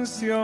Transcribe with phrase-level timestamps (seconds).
[0.00, 0.39] canción.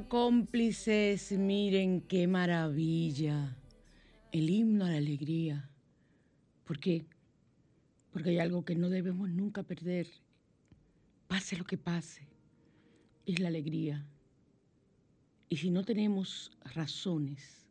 [0.00, 3.56] Cómplices, miren qué maravilla.
[4.30, 5.68] El himno a la alegría.
[6.64, 7.04] ¿Por qué?
[8.10, 10.06] Porque hay algo que no debemos nunca perder,
[11.28, 12.22] pase lo que pase,
[13.26, 14.06] es la alegría.
[15.50, 17.66] Y si no tenemos razones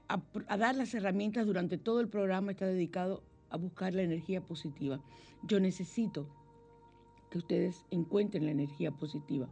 [0.09, 5.01] a, dar las herramientas durante todo el programa está dedicado a buscar la energía positiva.
[5.43, 6.29] Yo necesito
[7.31, 9.49] que ustedes encuentren la energía positiva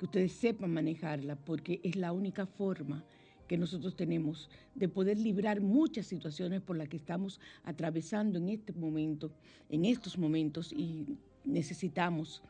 [0.00, 3.04] que ustedes sepan manejarla, porque es la única forma
[3.46, 8.72] que nosotros tenemos de poder librar muchas situaciones por las que estamos atravesando en este
[8.72, 9.30] momento,
[9.68, 12.42] en estos momentos, y necesitamos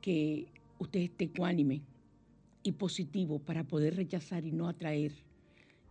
[0.00, 0.46] que
[0.78, 1.82] usted esté ecuánime
[2.62, 5.12] y positivo para poder rechazar y no atraer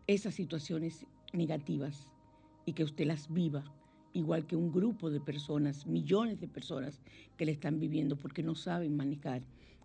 [0.07, 2.09] esas situaciones negativas
[2.65, 3.63] y que usted las viva,
[4.13, 7.01] igual que un grupo de personas, millones de personas
[7.37, 9.41] que le están viviendo porque no saben manejar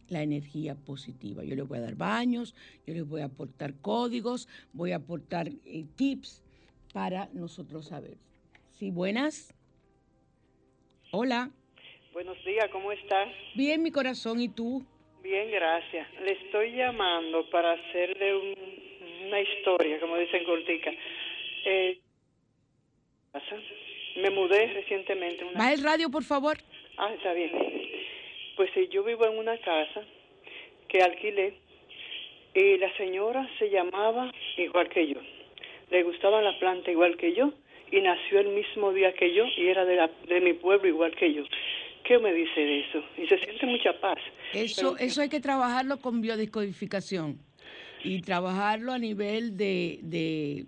[0.08, 1.44] la energía positiva.
[1.44, 2.54] Yo les voy a dar baños,
[2.86, 6.42] yo les voy a aportar códigos, voy a aportar eh, tips
[6.92, 8.16] para nosotros saber.
[8.70, 9.54] ¿Sí, buenas?
[11.10, 11.50] Hola.
[12.12, 13.28] Buenos días, ¿cómo estás?
[13.54, 14.84] Bien, mi corazón, ¿y tú?
[15.22, 16.06] Bien, gracias.
[16.22, 18.87] Le estoy llamando para hacerle
[19.28, 20.90] una historia, como dicen cortica.
[21.64, 21.98] Eh,
[24.16, 25.44] me mudé recientemente.
[25.44, 25.58] Una...
[25.58, 26.58] ¿Va el radio, por favor?
[26.96, 27.52] Ah, está bien.
[28.56, 30.02] Pues sí, yo vivo en una casa
[30.88, 31.54] que alquilé
[32.54, 35.20] y la señora se llamaba igual que yo.
[35.90, 37.52] Le gustaban las plantas igual que yo
[37.92, 41.14] y nació el mismo día que yo y era de, la, de mi pueblo igual
[41.14, 41.44] que yo.
[42.04, 43.04] ¿Qué me dice de eso?
[43.16, 44.18] Y se siente mucha paz.
[44.54, 47.47] Eso, eso hay que trabajarlo con biodescodificación
[48.04, 50.66] y trabajarlo a nivel de, de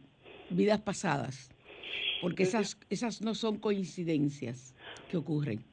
[0.51, 1.51] vidas pasadas,
[2.21, 4.75] porque esas, esas no son coincidencias
[5.11, 5.65] que ocurren.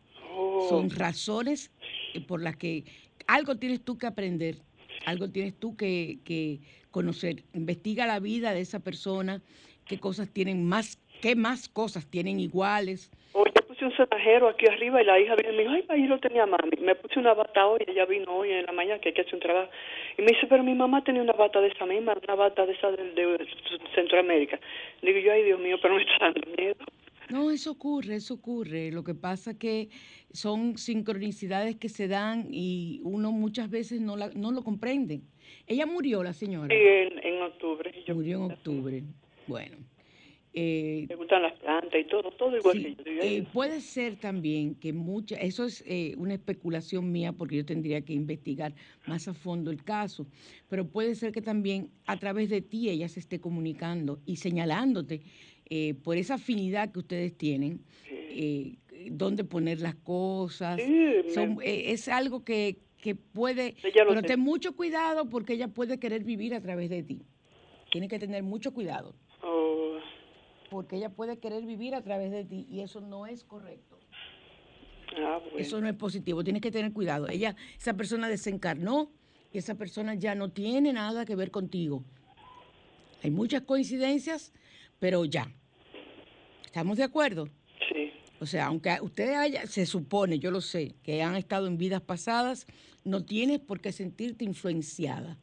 [0.70, 1.72] Son razones
[2.14, 2.86] eh, por las que
[3.28, 4.58] algo tienes tú que aprender,
[5.06, 6.60] algo tienes tú que,
[6.92, 7.44] conocer.
[7.54, 9.42] Investiga la vida de esa persona,
[9.86, 13.12] qué cosas tienen más, qué más cosas tienen iguales.
[13.78, 16.20] Puse un sonajero aquí arriba y la hija vino y me dijo, ay, ahí lo
[16.20, 16.78] tenía mami.
[16.82, 19.36] Me puse una bata hoy, ella vino hoy en la mañana que hay que hacer
[19.36, 19.70] un trabajo.
[20.18, 22.74] Y me dice, pero mi mamá tenía una bata de esa misma, una bata de
[22.74, 23.48] esa de, de
[23.94, 24.60] Centroamérica.
[25.02, 26.76] Digo yo, ay, Dios mío, pero me está dando miedo.
[27.30, 28.92] No, eso ocurre, eso ocurre.
[28.92, 29.90] Lo que pasa que
[30.32, 35.22] son sincronicidades que se dan y uno muchas veces no, la, no lo comprende.
[35.68, 36.74] Ella murió, la señora.
[36.74, 37.94] Sí, en, octubre.
[38.14, 39.04] murió en octubre.
[39.46, 39.78] Bueno.
[40.60, 43.22] Eh, Me gustan las plantas y todo, todo igual que yo.
[43.22, 48.02] Eh, puede ser también que muchas, eso es eh, una especulación mía porque yo tendría
[48.02, 48.74] que investigar
[49.06, 50.26] más a fondo el caso,
[50.68, 55.22] pero puede ser que también a través de ti ella se esté comunicando y señalándote
[56.04, 58.78] por esa afinidad que ustedes tienen, eh,
[59.12, 60.82] dónde poner las cosas.
[61.36, 63.76] Son, es algo que, que puede...
[63.84, 67.22] Pero ten mucho cuidado porque ella puede querer vivir a través de ti.
[67.92, 69.14] Tiene que tener mucho cuidado.
[70.70, 73.98] Porque ella puede querer vivir a través de ti y eso no es correcto.
[75.18, 77.28] Ah, eso no es positivo, tienes que tener cuidado.
[77.30, 79.10] Ella, esa persona desencarnó
[79.52, 82.04] y esa persona ya no tiene nada que ver contigo.
[83.24, 84.54] Hay muchas coincidencias,
[85.00, 85.52] pero ya.
[86.66, 87.48] ¿Estamos de acuerdo?
[87.92, 88.12] Sí.
[88.40, 92.02] O sea, aunque ustedes haya, se supone, yo lo sé, que han estado en vidas
[92.02, 92.68] pasadas,
[93.04, 95.40] no tienes por qué sentirte influenciada.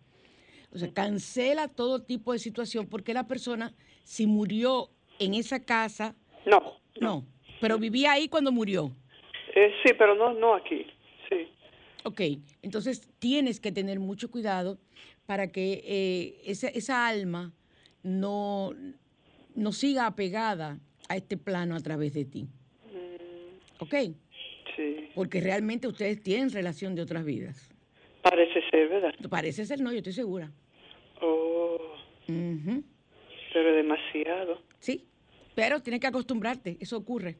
[0.70, 6.14] O sea, cancela todo tipo de situación porque la persona, si murió en esa casa...
[6.46, 6.74] No.
[7.00, 7.24] No,
[7.60, 8.92] pero vivía ahí cuando murió.
[9.54, 10.86] Eh, sí, pero no, no aquí.
[11.28, 11.48] Sí.
[12.04, 12.20] Ok,
[12.62, 14.78] entonces tienes que tener mucho cuidado
[15.26, 17.52] para que eh, esa, esa alma
[18.02, 18.72] no,
[19.54, 20.78] no siga apegada
[21.08, 22.42] a este plano a través de ti.
[22.92, 23.82] Mm.
[23.82, 23.94] ¿Ok?
[24.76, 25.08] Sí.
[25.14, 27.70] Porque realmente ustedes tienen relación de otras vidas.
[28.22, 29.14] Parece ser, ¿verdad?
[29.28, 30.50] Parece ser, no, yo estoy segura.
[31.20, 31.78] Oh.
[32.26, 34.60] Pero demasiado.
[34.84, 35.06] Sí,
[35.54, 37.38] pero tienes que acostumbrarte, eso ocurre.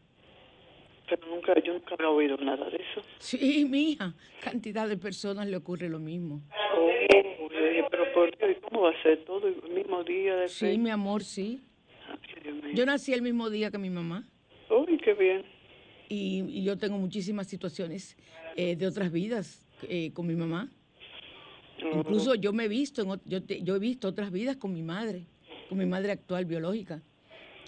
[1.11, 3.03] Pero nunca, yo nunca había oído nada de eso.
[3.19, 6.41] Sí, mi hija, cantidad de personas le ocurre lo mismo.
[6.75, 6.89] Oh.
[7.53, 10.49] Yo dije, pero por Dios, ¿y cómo va a ser todo el mismo día de
[10.49, 11.61] Sí, mi amor, sí.
[12.09, 12.73] Ay.
[12.75, 14.27] Yo nací el mismo día que mi mamá
[14.71, 15.45] Uy, qué bien.
[16.09, 18.17] y, y yo tengo muchísimas situaciones
[18.57, 20.71] eh, de otras vidas eh, con mi mamá.
[21.85, 24.73] Oh, Incluso yo me he visto, en yo, te- yo he visto otras vidas con
[24.73, 25.27] mi madre,
[25.69, 27.03] con mi madre actual biológica,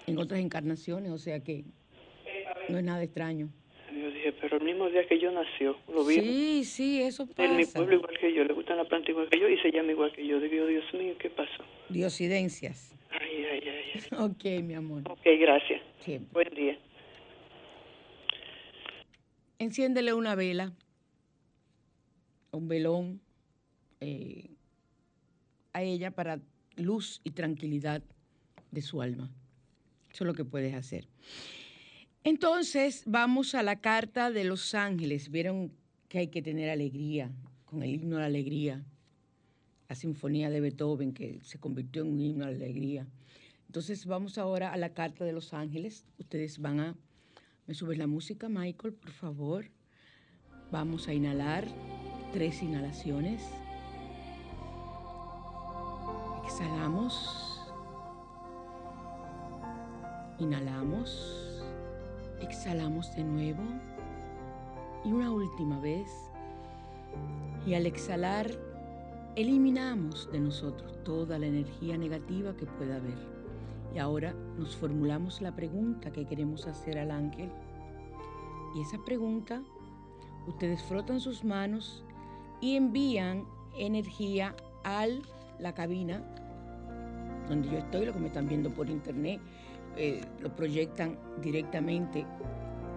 [0.07, 1.65] en otras encarnaciones, o sea que
[2.69, 3.49] no es nada extraño.
[3.93, 7.57] Yo dije, pero el mismo día que yo nació, lo vi Sí, sí, eso en
[7.57, 7.79] mi pasa.
[7.79, 10.13] pueblo igual que yo, le gustan las plantas igual que yo y se llama igual
[10.13, 10.39] que yo.
[10.41, 11.65] Digo, Dios mío, ¿qué pasó?
[11.89, 12.95] Diosidencias.
[13.11, 13.69] Ay, ay, ay.
[13.95, 14.03] ay.
[14.19, 15.03] Ok, mi amor.
[15.11, 15.81] Ok, gracias.
[16.01, 16.33] Siempre.
[16.33, 16.79] Buen día.
[19.59, 20.73] Enciéndele una vela,
[22.51, 23.21] un velón
[24.01, 24.51] eh,
[25.73, 26.41] a ella para
[26.77, 28.03] luz y tranquilidad
[28.71, 29.31] de su alma.
[30.17, 31.11] Eso es lo que puedes hacer.
[32.25, 35.31] Entonces, vamos a la carta de los ángeles.
[35.31, 35.75] Vieron
[36.09, 37.31] que hay que tener alegría,
[37.67, 38.83] con el himno a la alegría.
[39.91, 43.07] La sinfonía de Beethoven, que se convirtió en un himno a la alegría.
[43.67, 46.07] Entonces, vamos ahora a la carta de los ángeles.
[46.17, 46.97] Ustedes van a...
[47.67, 49.71] ¿Me subes la música, Michael, por favor?
[50.73, 51.69] Vamos a inhalar
[52.33, 53.43] tres inhalaciones.
[56.47, 57.56] Exhalamos.
[60.39, 61.63] Inhalamos.
[62.43, 63.63] Exhalamos de nuevo.
[65.03, 66.11] Y una última vez.
[67.67, 68.51] Y al exhalar,
[69.35, 73.17] eliminamos de nosotros toda la energía negativa que pueda haber.
[73.95, 77.51] Y ahora nos formulamos la pregunta que queremos hacer al ángel.
[78.75, 79.63] Y esa pregunta,
[80.47, 82.05] ustedes frotan sus manos
[82.61, 83.47] y envían
[83.79, 85.07] energía a
[85.59, 86.23] la cabina
[87.49, 89.41] donde yo estoy, lo que me están viendo por internet,
[89.97, 92.27] eh, lo proyectan directamente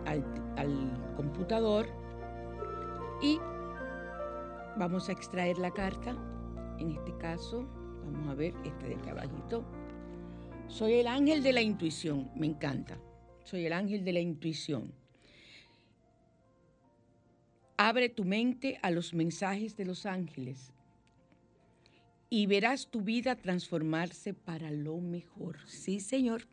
[0.05, 0.23] al,
[0.57, 1.87] al computador
[3.21, 3.39] y
[4.77, 6.15] vamos a extraer la carta.
[6.79, 7.67] En este caso,
[8.05, 9.65] vamos a ver este de abajito.
[10.67, 12.97] Soy el ángel de la intuición, me encanta.
[13.43, 14.93] Soy el ángel de la intuición.
[17.77, 20.73] Abre tu mente a los mensajes de los ángeles
[22.29, 25.57] y verás tu vida transformarse para lo mejor.
[25.65, 26.47] Sí, Señor.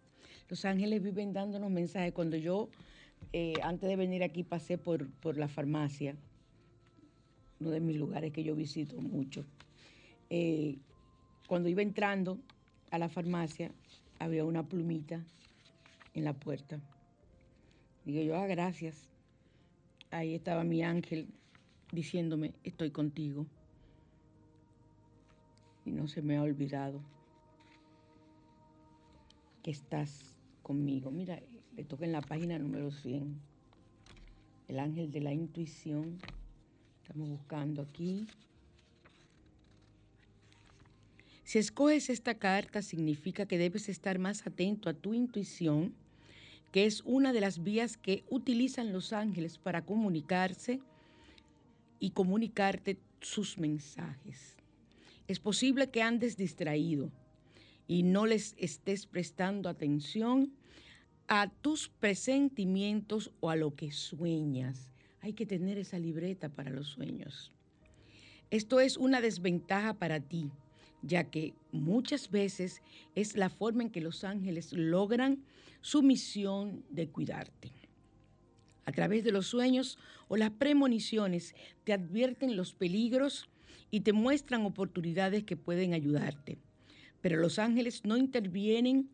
[0.49, 2.13] Los ángeles viven dándonos mensajes.
[2.13, 2.69] Cuando yo,
[3.33, 6.15] eh, antes de venir aquí, pasé por, por la farmacia,
[7.61, 9.45] uno de mis lugares que yo visito mucho.
[10.31, 10.77] Eh,
[11.49, 12.39] cuando iba entrando
[12.91, 13.73] a la farmacia,
[14.19, 15.25] había una plumita
[16.15, 16.81] en la puerta.
[18.05, 19.09] Digo yo, ah, gracias.
[20.11, 21.29] Ahí estaba mi ángel
[21.91, 23.47] diciéndome, estoy contigo.
[25.85, 27.01] Y no se me ha olvidado
[29.63, 30.36] que estás
[30.67, 31.13] conmigo.
[31.13, 31.41] Mira,
[31.77, 33.41] le toca en la página número 100.
[34.67, 36.19] El ángel de la intuición.
[37.03, 38.27] Estamos buscando aquí.
[41.45, 45.95] Si escoges esta carta, significa que debes estar más atento a tu intuición,
[46.73, 50.81] que es una de las vías que utilizan los ángeles para comunicarse
[52.01, 54.57] y comunicarte sus mensajes.
[55.29, 57.13] Es posible que andes distraído
[57.87, 60.53] y no les estés prestando atención
[61.29, 64.93] a tus presentimientos o a lo que sueñas.
[65.21, 67.53] Hay que tener esa libreta para los sueños.
[68.51, 70.51] Esto es una desventaja para ti,
[71.03, 72.81] ya que muchas veces
[73.15, 75.45] es la forma en que los ángeles logran
[75.81, 77.73] su misión de cuidarte.
[78.85, 83.49] A través de los sueños o las premoniciones te advierten los peligros
[83.91, 86.59] y te muestran oportunidades que pueden ayudarte.
[87.27, 89.11] Pero los ángeles no intervienen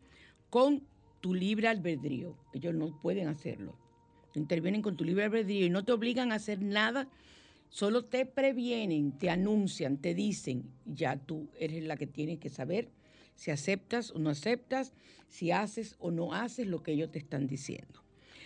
[0.51, 0.83] con
[1.19, 2.37] tu libre albedrío.
[2.53, 3.75] Ellos no pueden hacerlo.
[4.35, 7.09] Intervienen con tu libre albedrío y no te obligan a hacer nada.
[7.69, 10.69] Solo te previenen, te anuncian, te dicen.
[10.85, 12.91] Ya tú eres la que tienes que saber
[13.33, 14.93] si aceptas o no aceptas,
[15.27, 18.03] si haces o no haces lo que ellos te están diciendo.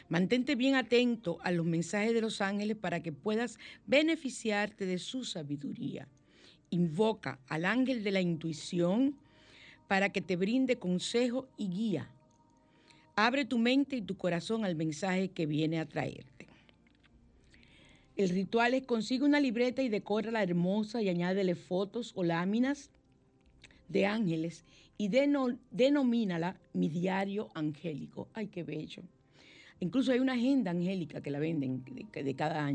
[0.08, 5.26] Mantente bien atento a los mensajes de los ángeles para que puedas beneficiarte de su
[5.26, 6.08] sabiduría.
[6.70, 9.18] Invoca al ángel de la intuición
[9.88, 12.10] para que te brinde consejo y guía.
[13.16, 16.48] Abre tu mente y tu corazón al mensaje que viene a traerte.
[18.16, 22.90] El ritual es consigue una libreta y decórala hermosa y añádele fotos o láminas
[23.90, 24.66] de ángeles
[24.98, 28.28] y deno- denomínala mi diario angélico.
[28.34, 29.04] Ay, qué bello.
[29.80, 32.66] Incluso hay una agenda angélica que la venden de, cada,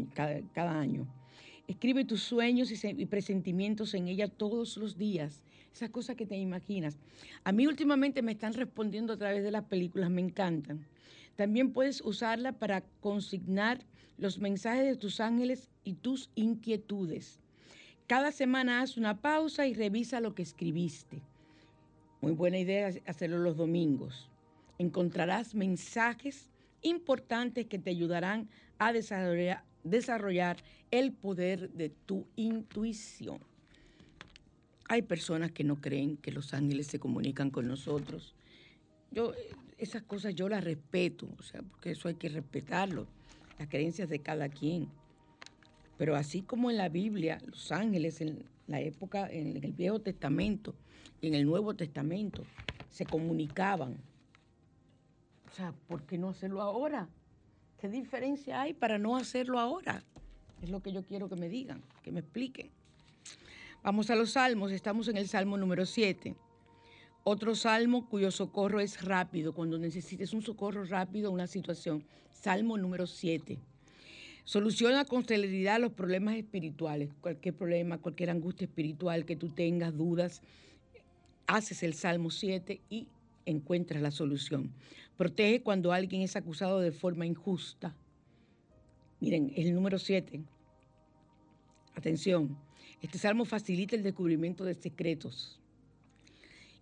[0.81, 1.07] año.
[1.67, 5.43] Escribe tus sueños y presentimientos en ella todos los días.
[5.73, 6.99] Esas cosas que te imaginas.
[7.45, 10.87] A mí últimamente me están respondiendo a través de las películas, me encantan.
[11.37, 13.81] También puedes usarla para consignar
[14.19, 17.41] los mensajes de tus ángeles y tus inquietudes.
[18.07, 21.23] Cada semana haz una pausa y revisa lo que escribiste.
[22.21, 24.29] Muy buena idea hacerlo los domingos.
[24.79, 26.51] Encontrarás mensajes
[26.83, 28.49] importantes que te ayudarán
[28.79, 30.59] a desarrollar, desarrollar
[30.91, 33.41] el poder de tu intuición.
[34.93, 38.35] Hay personas que no creen que los ángeles se comunican con nosotros.
[39.11, 39.33] Yo
[39.79, 43.07] esas cosas yo las respeto, o sea, porque eso hay que respetarlo,
[43.59, 44.91] las creencias de cada quien.
[45.97, 50.75] Pero así como en la Biblia, los ángeles en la época, en el Viejo Testamento
[51.23, 52.43] y en el Nuevo Testamento,
[52.91, 53.97] se comunicaban.
[55.51, 57.09] O sea, ¿por qué no hacerlo ahora?
[57.81, 60.05] ¿Qué diferencia hay para no hacerlo ahora?
[60.61, 62.82] Es lo que yo quiero que me digan, que me expliquen.
[63.83, 66.37] Vamos a los salmos, estamos en el salmo número 7.
[67.25, 72.05] Otro salmo cuyo socorro es rápido, cuando necesites un socorro rápido una situación.
[72.31, 73.59] Salmo número 7.
[74.45, 80.43] Soluciona con celeridad los problemas espirituales, cualquier problema, cualquier angustia espiritual que tú tengas, dudas,
[81.49, 83.09] haces el Salmo 7 y
[83.47, 84.73] encuentras la solución.
[85.17, 87.97] Protege cuando alguien es acusado de forma injusta.
[89.19, 90.41] Miren, el número 7.
[91.97, 92.57] Atención,
[93.03, 95.59] este salmo facilita el descubrimiento de secretos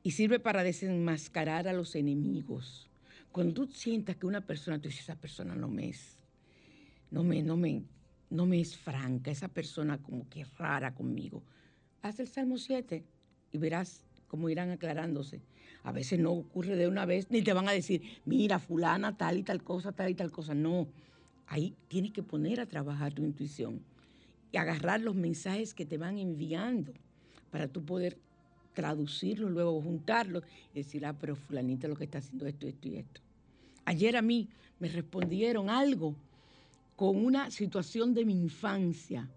[0.03, 2.91] y sirve para desenmascarar a los enemigos.
[3.33, 6.19] Cuando tú sientas que una persona, tú dices, esa persona no me es,
[7.11, 7.85] no me, no me,
[8.29, 11.43] no me es franca, esa persona como que es rara conmigo.
[12.03, 13.03] Haz el Salmo 7
[13.53, 15.41] y verás cómo irán aclarándose.
[15.85, 19.39] A veces no ocurre de una vez, ni te van a decir, mira, fulana, tal
[19.39, 20.55] y tal cosa, tal y tal cosa.
[20.55, 20.87] No,
[21.47, 23.83] ahí tienes que poner a trabajar tu intuición
[24.53, 26.93] y agarrar los mensajes que te van enviando
[27.51, 28.19] para tú poder
[28.75, 32.97] traducirlos, luego juntarlos y decir, ah, pero fulanita lo que está haciendo esto, esto y
[32.97, 33.21] esto.
[33.85, 36.15] Ayer a mí me respondieron algo
[36.97, 39.29] con una situación de mi infancia,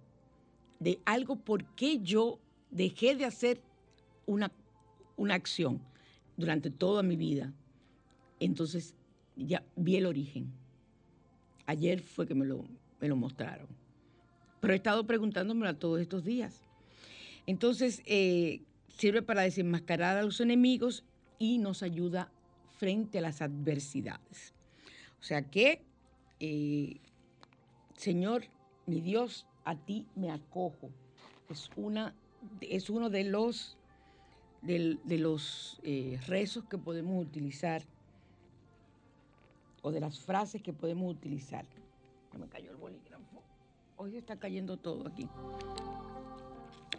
[0.80, 3.62] de algo por qué yo dejé de hacer
[4.26, 4.52] una,
[5.18, 5.80] una acción
[6.38, 7.54] durante toda mi vida.
[8.40, 8.96] Entonces
[9.36, 10.52] ya vi el origen.
[11.66, 12.66] Ayer fue que me lo,
[13.00, 13.68] me lo mostraron.
[14.64, 16.62] Pero he estado preguntándomelo todos estos días.
[17.46, 21.04] Entonces, eh, sirve para desenmascarar a los enemigos
[21.38, 22.32] y nos ayuda
[22.78, 24.54] frente a las adversidades.
[25.20, 25.82] O sea que,
[26.40, 26.96] eh,
[27.98, 28.46] Señor,
[28.86, 30.90] mi Dios, a ti me acojo.
[31.50, 32.16] Es, una,
[32.62, 33.78] es uno de los
[34.62, 37.84] de, los eh, rezos que podemos utilizar
[39.82, 41.66] o de las frases que podemos utilizar.
[42.40, 43.13] Me cayó el bolígrafo.
[43.98, 45.28] Hoy está cayendo todo aquí.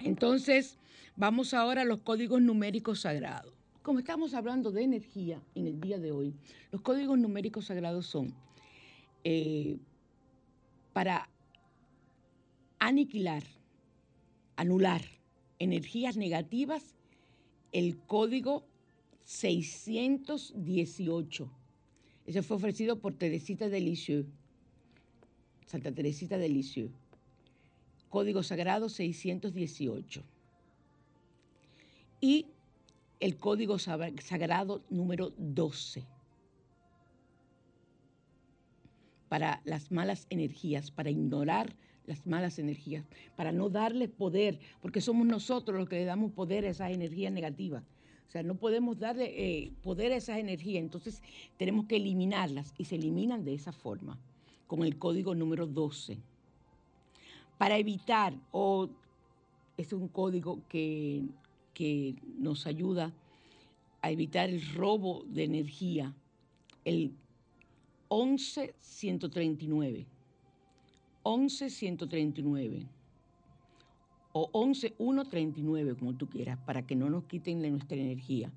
[0.01, 0.79] Entonces,
[1.17, 3.53] vamos ahora a los códigos numéricos sagrados.
[3.83, 6.35] Como estamos hablando de energía en el día de hoy,
[6.71, 8.33] los códigos numéricos sagrados son
[9.25, 9.79] eh,
[10.93, 11.29] para
[12.79, 13.43] aniquilar,
[14.57, 15.03] anular
[15.59, 16.95] energías negativas
[17.73, 18.65] el código
[19.25, 21.51] 618.
[22.27, 24.27] Ese fue ofrecido por Teresita de Lisieux,
[25.67, 26.91] Santa Teresita de Lisieux.
[28.09, 30.23] Código Sagrado 618.
[32.21, 32.47] Y
[33.21, 36.05] el Código Sagrado número 12.
[39.29, 41.75] Para las malas energías, para ignorar
[42.07, 46.65] las malas energías, para no darle poder, porque somos nosotros los que le damos poder
[46.65, 47.83] a esas energías negativas.
[48.29, 51.23] O sea, no podemos darle eh, poder a esas energías, entonces
[51.57, 54.19] tenemos que eliminarlas y se eliminan de esa forma,
[54.67, 56.19] con el código número 12.
[57.59, 58.89] Para evitar, o
[59.77, 61.25] es un código que,
[61.73, 63.13] que nos ayuda
[64.03, 66.15] a evitar el robo de energía,
[66.85, 67.13] el
[68.09, 70.07] 11139.
[71.23, 72.87] 11139
[74.37, 78.51] o 11139, como tú quieras, para que no nos quiten nuestra energía.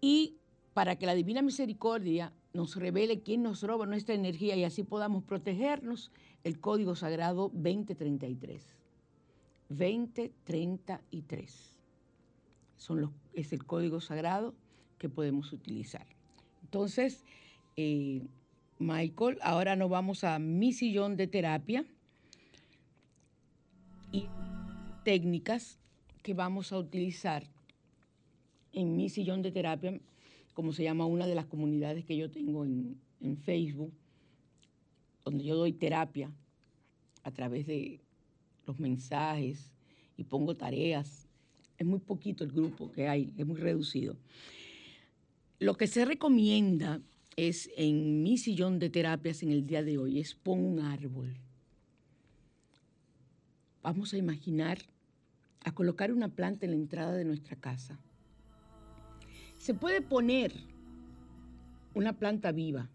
[0.00, 0.36] Y
[0.72, 5.24] para que la Divina Misericordia nos revele quién nos roba nuestra energía y así podamos
[5.24, 6.12] protegernos,
[6.44, 8.76] el Código Sagrado 2033.
[9.68, 11.76] 2033.
[12.76, 14.54] Son los, es el código sagrado
[14.98, 16.06] que podemos utilizar.
[16.62, 17.24] Entonces,
[17.76, 18.26] eh,
[18.80, 19.38] Michael.
[19.42, 21.84] Ahora nos vamos a mi sillón de terapia
[24.10, 24.26] y
[25.04, 25.78] técnicas
[26.22, 27.44] que vamos a utilizar
[28.72, 30.00] en mi sillón de terapia,
[30.60, 33.00] como se llama una de las comunidades que yo tengo en,
[33.46, 33.94] Facebook,
[35.24, 36.30] donde yo doy terapia
[37.22, 37.98] a través de
[38.66, 39.72] los mensajes
[40.18, 41.26] y pongo tareas.
[41.78, 44.18] Es muy poquito el grupo que hay, es muy reducido.
[45.58, 47.00] Lo que se recomienda
[47.36, 51.38] es en mi sillón de terapias en el día de hoy, es pon un árbol.
[53.82, 54.76] Vamos a imaginar
[55.64, 57.98] a colocar una planta en la entrada de nuestra casa.
[59.60, 60.54] Se puede poner
[61.92, 62.88] una planta viva,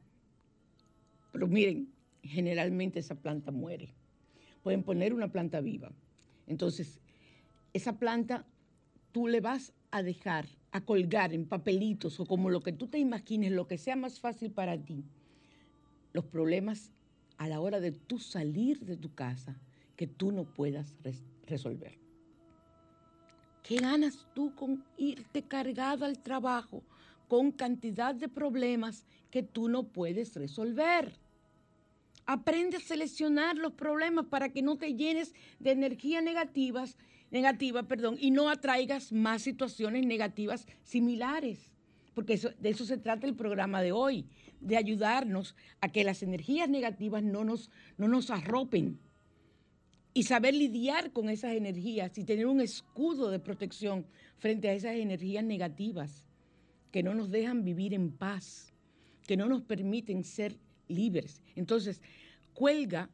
[1.32, 3.94] pero miren, generalmente esa planta muere.
[4.64, 5.92] Pueden poner una planta viva.
[6.48, 7.00] Entonces,
[7.74, 8.48] esa planta
[9.12, 12.98] tú le vas a dejar, a colgar en papelitos o como lo que tú te
[12.98, 15.04] imagines, lo que sea más fácil para ti,
[16.14, 16.92] los problemas
[17.38, 19.56] a la hora de tú salir de tu casa
[19.96, 20.98] que tú no puedas
[21.46, 22.05] resolver.
[23.68, 26.84] ¿Qué ganas tú con irte cargado al trabajo
[27.28, 31.18] con cantidad de problemas que tú no puedes resolver?
[32.28, 36.96] Aprende a seleccionar los problemas para que no te llenes de energías negativas,
[37.32, 41.72] negativa, perdón, y no atraigas más situaciones negativas similares.
[42.14, 44.26] Porque de eso se trata el programa de hoy,
[44.60, 49.00] de ayudarnos a que las energías negativas no nos, no nos arropen,
[50.18, 54.06] y saber lidiar con esas energías y tener un escudo de protección
[54.38, 56.24] frente a esas energías negativas
[56.90, 58.72] que no nos dejan vivir en paz,
[59.28, 60.56] que no nos permiten ser
[60.88, 61.42] libres.
[61.58, 62.02] Entonces,
[62.54, 63.10] cuelga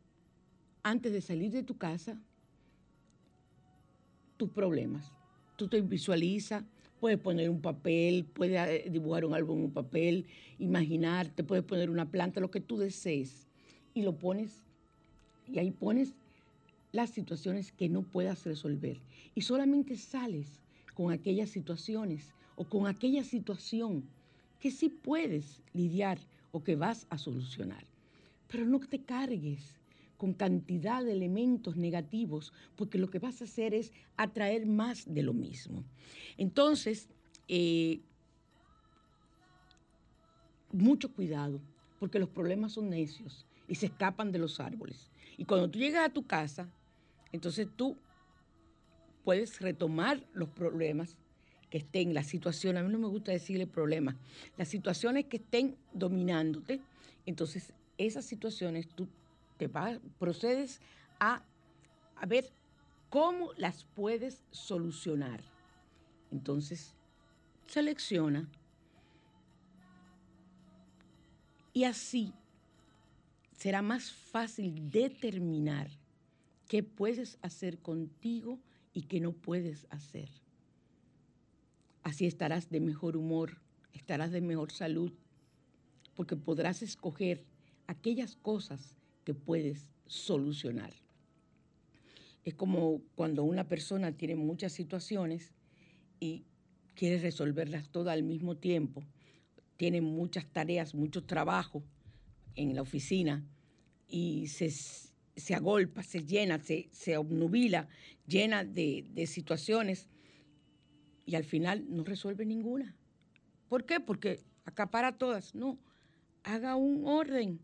[0.84, 2.22] antes de salir de tu casa
[4.38, 5.12] tus problemas.
[5.56, 6.64] Tú te visualizas,
[7.00, 10.28] puedes poner un papel, puedes eh, dibujar un álbum en un papel,
[10.60, 13.48] imaginarte, puedes poner una planta, lo que tú desees,
[13.96, 14.62] y lo pones,
[15.48, 16.14] y ahí pones
[16.92, 19.00] las situaciones que no puedas resolver
[19.36, 20.62] y solamente sales
[20.94, 24.04] con aquellas situaciones o con aquella situación
[24.60, 26.20] que sí puedes lidiar
[26.52, 27.86] o que vas a solucionar.
[28.48, 29.80] Pero no te cargues
[30.18, 35.24] con cantidad de elementos negativos, porque lo que vas a hacer es atraer más de
[35.24, 35.84] lo mismo.
[36.38, 37.10] Entonces,
[37.48, 38.02] eh,
[40.72, 41.60] mucho cuidado,
[42.00, 45.10] porque los problemas son necios y se escapan de los árboles.
[45.38, 46.70] Y cuando tú llegas a tu casa,
[47.32, 47.98] entonces tú
[49.24, 51.15] puedes retomar los problemas
[51.70, 54.15] que estén, la situación, a mí no me gusta decirle problemas,
[54.58, 56.82] las situaciones que estén dominándote,
[57.26, 59.08] entonces esas situaciones tú
[59.58, 60.82] te vas, procedes
[61.20, 61.44] a,
[62.15, 62.52] a ver
[63.10, 65.41] cómo las puedes solucionar.
[66.32, 66.96] Entonces,
[67.67, 68.50] selecciona
[71.74, 72.34] y así
[73.56, 75.89] será más fácil determinar
[76.72, 78.58] qué puedes hacer contigo
[78.94, 80.30] y qué no puedes hacer.
[82.02, 83.58] Así estarás de mejor humor,
[83.92, 85.12] estarás de mejor salud,
[86.16, 87.44] porque podrás escoger
[87.88, 90.94] aquellas cosas que puedes solucionar.
[92.46, 95.52] Es como cuando una persona tiene muchas situaciones
[96.22, 96.46] y
[96.96, 99.04] quiere resolverlas todas al mismo tiempo,
[99.76, 101.84] tiene muchas tareas, mucho trabajo
[102.56, 103.46] en la oficina
[104.08, 104.70] y se
[105.36, 107.88] se agolpa, se llena, se, se obnubila,
[108.28, 110.08] llena de, de situaciones
[111.26, 112.96] y al final no resuelve ninguna.
[113.70, 114.00] ¿Por qué?
[114.00, 115.56] Porque acapara todas.
[115.56, 115.80] No,
[116.44, 117.60] haga un orden,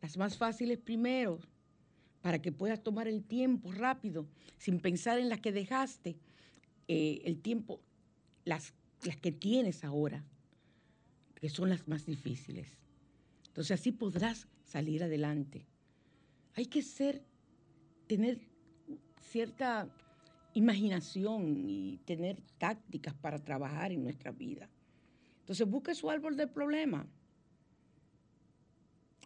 [0.00, 1.40] las más fáciles primero,
[2.20, 4.26] para que puedas tomar el tiempo rápido,
[4.58, 6.16] sin pensar en las que dejaste,
[6.88, 7.80] eh, el tiempo,
[8.44, 8.74] las,
[9.04, 10.24] las que tienes ahora,
[11.34, 12.68] que son las más difíciles.
[13.48, 15.66] Entonces así podrás salir adelante
[16.54, 17.22] hay que ser,
[18.06, 18.38] tener
[19.20, 19.88] cierta
[20.54, 24.68] imaginación y tener tácticas para trabajar en nuestra vida.
[25.40, 27.06] Entonces busque su árbol de problema.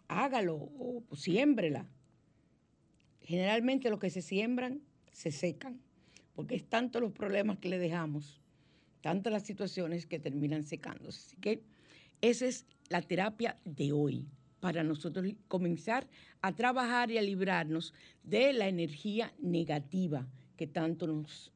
[0.07, 1.85] Hágalo o siémbrela.
[3.21, 5.81] Generalmente los que se siembran se secan,
[6.33, 8.39] porque es tanto los problemas que le dejamos,
[9.01, 11.19] tantas las situaciones que terminan secándose.
[11.19, 11.61] Así que
[12.21, 16.07] esa es la terapia de hoy para nosotros comenzar
[16.41, 17.93] a trabajar y a librarnos
[18.23, 21.51] de la energía negativa que tanto nos,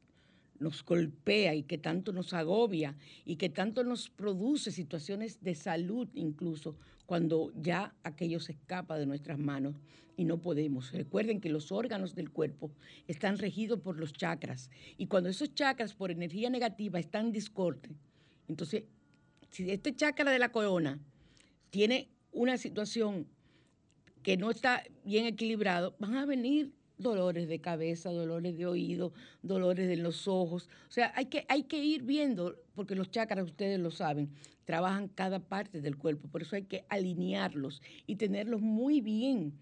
[0.59, 6.07] nos golpea y que tanto nos agobia y que tanto nos produce situaciones de salud
[6.13, 9.75] incluso cuando ya aquello se escapa de nuestras manos
[10.15, 10.91] y no podemos.
[10.91, 12.71] Recuerden que los órganos del cuerpo
[13.07, 17.89] están regidos por los chakras y cuando esos chakras por energía negativa están discorde,
[18.47, 18.83] entonces
[19.49, 20.99] si este chakra de la corona
[21.71, 23.27] tiene una situación
[24.23, 29.87] que no está bien equilibrado, van a venir dolores de cabeza, dolores de oído, dolores
[29.87, 30.69] de los ojos.
[30.87, 34.29] O sea, hay que, hay que ir viendo, porque los chakras, ustedes lo saben,
[34.65, 39.53] trabajan cada parte del cuerpo, por eso hay que alinearlos y tenerlos muy bien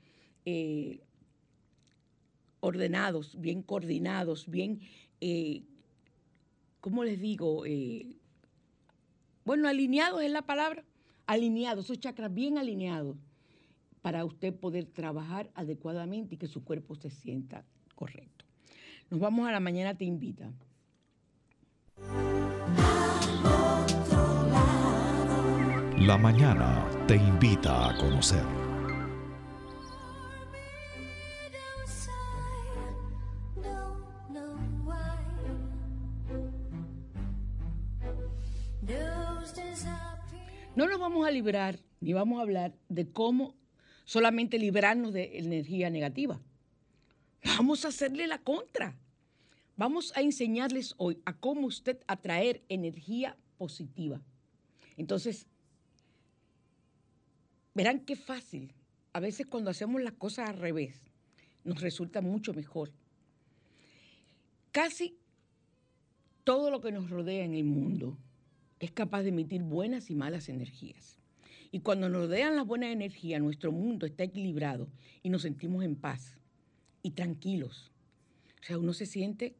[0.46, 1.00] eh,
[2.60, 4.82] ordenados, bien coordinados, bien,
[5.22, 5.64] eh,
[6.82, 7.66] ¿cómo les digo?
[7.66, 8.18] Eh,
[9.46, 10.84] bueno, alineados es la palabra
[11.30, 13.16] alineados, esos chakras bien alineados,
[14.02, 17.64] para usted poder trabajar adecuadamente y que su cuerpo se sienta
[17.94, 18.46] correcto.
[19.12, 20.52] Nos vamos a la mañana, te invita.
[26.00, 28.59] La mañana te invita a conocer.
[40.80, 43.54] No nos vamos a librar ni vamos a hablar de cómo
[44.06, 46.40] solamente librarnos de energía negativa.
[47.44, 48.98] Vamos a hacerle la contra.
[49.76, 54.22] Vamos a enseñarles hoy a cómo usted atraer energía positiva.
[54.96, 55.48] Entonces,
[57.74, 58.74] verán qué fácil.
[59.12, 60.96] A veces cuando hacemos las cosas al revés,
[61.66, 62.94] nos resulta mucho mejor.
[64.72, 65.18] Casi
[66.46, 68.18] todo lo que nos rodea en el mundo
[68.80, 71.18] es capaz de emitir buenas y malas energías.
[71.72, 74.88] Y cuando nos rodean las buenas energías, nuestro mundo está equilibrado
[75.22, 76.38] y nos sentimos en paz
[77.04, 77.92] y tranquilos.
[78.62, 79.56] O sea, uno se siente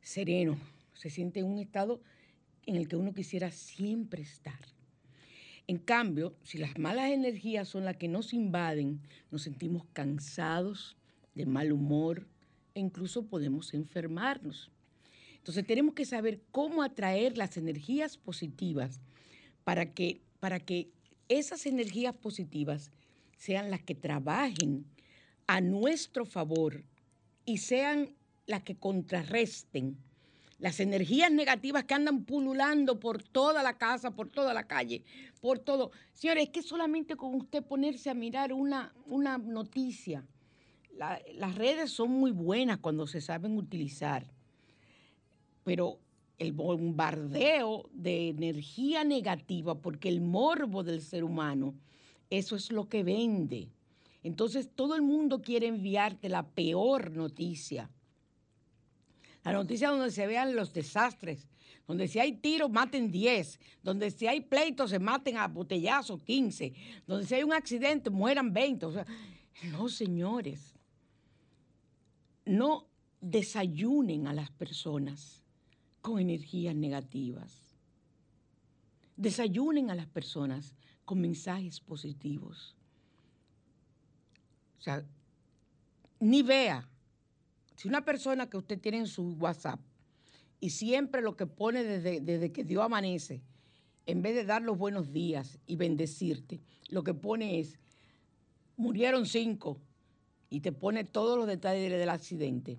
[0.00, 0.58] sereno,
[0.94, 2.00] se siente en un estado
[2.66, 4.58] en el que uno quisiera siempre estar.
[5.66, 10.96] En cambio, si las malas energías son las que nos invaden, nos sentimos cansados,
[11.34, 12.26] de mal humor
[12.74, 14.70] e incluso podemos enfermarnos.
[15.44, 18.98] Entonces tenemos que saber cómo atraer las energías positivas
[19.62, 20.88] para que, para que
[21.28, 22.90] esas energías positivas
[23.36, 24.86] sean las que trabajen
[25.46, 26.82] a nuestro favor
[27.44, 28.14] y sean
[28.46, 29.98] las que contrarresten
[30.60, 35.04] las energías negativas que andan pululando por toda la casa, por toda la calle,
[35.42, 35.90] por todo.
[36.14, 40.24] Señores, es que solamente con usted ponerse a mirar una, una noticia,
[41.34, 44.32] las redes son muy buenas cuando se saben utilizar,
[45.64, 45.98] pero
[46.38, 51.74] el bombardeo de energía negativa, porque el morbo del ser humano,
[52.30, 53.70] eso es lo que vende.
[54.22, 57.90] Entonces todo el mundo quiere enviarte la peor noticia.
[59.44, 61.46] La noticia donde se vean los desastres,
[61.86, 66.72] donde si hay tiros maten 10, donde si hay pleitos se maten a botellazos 15,
[67.06, 68.86] donde si hay un accidente mueran 20.
[68.86, 69.04] O
[69.70, 70.74] no, señores,
[72.46, 72.86] no
[73.20, 75.43] desayunen a las personas
[76.04, 77.78] con energías negativas.
[79.16, 80.74] Desayunen a las personas
[81.06, 82.76] con mensajes positivos.
[84.78, 85.02] O sea,
[86.20, 86.86] ni vea.
[87.76, 89.80] Si una persona que usted tiene en su WhatsApp
[90.60, 93.40] y siempre lo que pone desde, desde que Dios amanece,
[94.04, 97.78] en vez de dar los buenos días y bendecirte, lo que pone es,
[98.76, 99.80] murieron cinco
[100.50, 102.78] y te pone todos los detalles del accidente,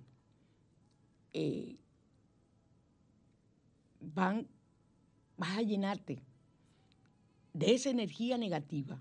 [1.32, 1.80] eh,
[4.00, 4.46] van,
[5.36, 6.22] vas a llenarte
[7.52, 9.00] de esa energía negativa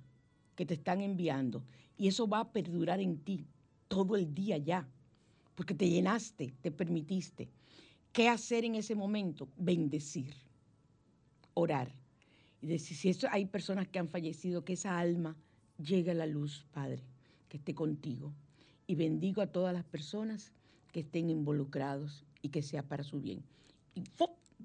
[0.55, 1.63] que te están enviando
[1.97, 3.45] y eso va a perdurar en ti
[3.88, 4.88] todo el día ya,
[5.55, 7.49] porque te llenaste, te permitiste.
[8.12, 9.49] ¿Qué hacer en ese momento?
[9.58, 10.34] Bendecir,
[11.53, 11.93] orar
[12.65, 15.36] y decir, si eso, hay personas que han fallecido, que esa alma
[15.77, 17.03] llegue a la luz, Padre,
[17.47, 18.34] que esté contigo.
[18.88, 20.51] Y bendigo a todas las personas
[20.91, 23.43] que estén involucrados y que sea para su bien.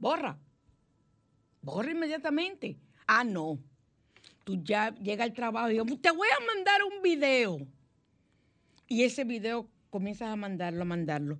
[0.01, 0.39] Borra,
[1.63, 2.77] borra inmediatamente.
[3.07, 3.59] Ah, no,
[4.45, 7.59] tú ya llega al trabajo y digo, te voy a mandar un video.
[8.89, 11.39] Y ese video comienzas a mandarlo, a mandarlo.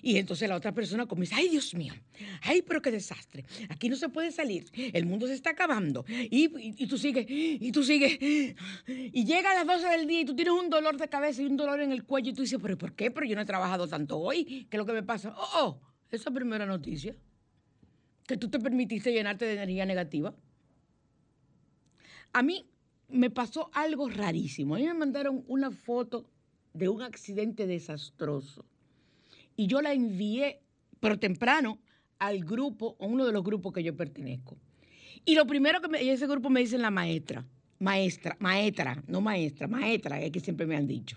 [0.00, 1.92] Y entonces la otra persona comienza, ay Dios mío,
[2.42, 6.04] ay pero qué desastre, aquí no se puede salir, el mundo se está acabando.
[6.08, 8.16] Y, tú sigues, y tú sigues.
[8.86, 11.46] Y llega a las 12 del día y tú tienes un dolor de cabeza y
[11.46, 13.10] un dolor en el cuello y tú dices, pero ¿por qué?
[13.10, 15.34] Pero yo no he trabajado tanto hoy, ¿qué es lo que me pasa?
[15.36, 17.14] Oh, oh esa primera noticia,
[18.28, 20.34] que tú te permitiste llenarte de energía negativa.
[22.34, 22.66] A mí
[23.08, 24.74] me pasó algo rarísimo.
[24.74, 26.28] A mí me mandaron una foto
[26.74, 28.66] de un accidente desastroso
[29.56, 30.60] y yo la envié,
[31.00, 31.80] pero temprano,
[32.18, 34.58] al grupo, a uno de los grupos que yo pertenezco.
[35.24, 37.46] Y lo primero que me, ese grupo me dice la maestra,
[37.78, 41.16] maestra, maestra, no maestra, maestra, es que siempre me han dicho.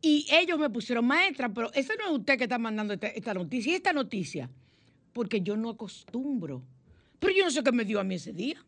[0.00, 3.34] Y ellos me pusieron maestra, pero ese no es usted que está mandando esta, esta
[3.34, 3.72] noticia.
[3.72, 4.50] Y esta noticia,
[5.12, 6.62] porque yo no acostumbro.
[7.18, 8.64] Pero yo no sé qué me dio a mí ese día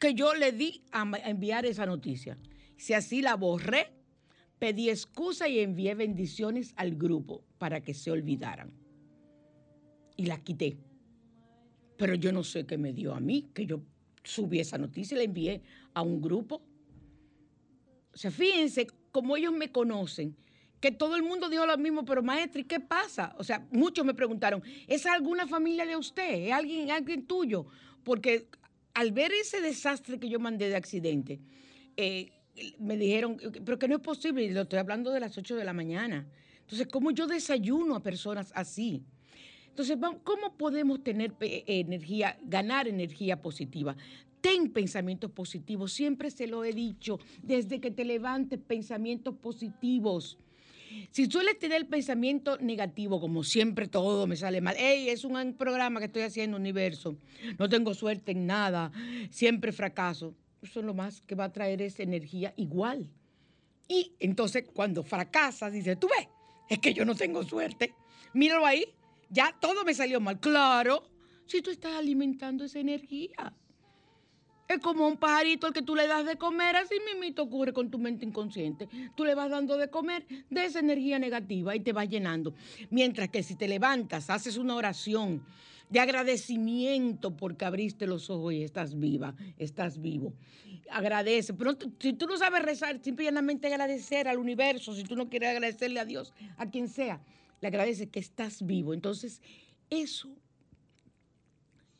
[0.00, 2.38] que yo le di a enviar esa noticia.
[2.76, 3.92] Si así la borré,
[4.58, 8.72] pedí excusa y envié bendiciones al grupo para que se olvidaran.
[10.16, 10.78] Y la quité.
[11.98, 13.82] Pero yo no sé qué me dio a mí, que yo
[14.24, 16.62] subí esa noticia y la envié a un grupo.
[18.14, 20.34] O sea, fíjense cómo ellos me conocen,
[20.80, 23.34] que todo el mundo dijo lo mismo, pero maestra, ¿y qué pasa?
[23.38, 26.46] O sea, muchos me preguntaron, ¿es alguna familia de usted?
[26.46, 27.66] ¿Es alguien, alguien tuyo?
[28.02, 28.48] Porque
[28.94, 31.40] al ver ese desastre que yo mandé de accidente,
[31.96, 32.32] eh,
[32.78, 35.64] me dijeron, pero que no es posible, y lo estoy hablando de las 8 de
[35.64, 36.26] la mañana.
[36.60, 39.04] Entonces, ¿cómo yo desayuno a personas así?
[39.68, 43.96] Entonces, ¿cómo podemos tener energía, ganar energía positiva?
[44.40, 50.38] Ten pensamientos positivos, siempre se lo he dicho, desde que te levantes, pensamientos positivos.
[51.10, 55.54] Si sueles tener el pensamiento negativo, como siempre todo me sale mal, hey, es un
[55.54, 57.16] programa que estoy haciendo, universo,
[57.58, 58.92] no tengo suerte en nada,
[59.30, 63.08] siempre fracaso, eso es lo más que va a traer esa energía igual.
[63.88, 66.28] Y entonces cuando fracasas, dices, tú ves,
[66.68, 67.94] es que yo no tengo suerte,
[68.34, 68.84] míralo ahí,
[69.28, 70.38] ya todo me salió mal.
[70.38, 71.04] Claro,
[71.46, 73.54] si tú estás alimentando esa energía.
[74.70, 77.90] Es como un pajarito al que tú le das de comer, así mismo ocurre con
[77.90, 78.88] tu mente inconsciente.
[79.16, 82.54] Tú le vas dando de comer de esa energía negativa y te vas llenando.
[82.88, 85.42] Mientras que si te levantas, haces una oración
[85.88, 90.34] de agradecimiento porque abriste los ojos y estás viva, estás vivo.
[90.88, 91.52] Agradece.
[91.52, 95.98] Pero si tú no sabes rezar, simplemente agradecer al universo, si tú no quieres agradecerle
[95.98, 97.20] a Dios, a quien sea,
[97.60, 98.94] le agradece que estás vivo.
[98.94, 99.42] Entonces,
[99.90, 100.30] eso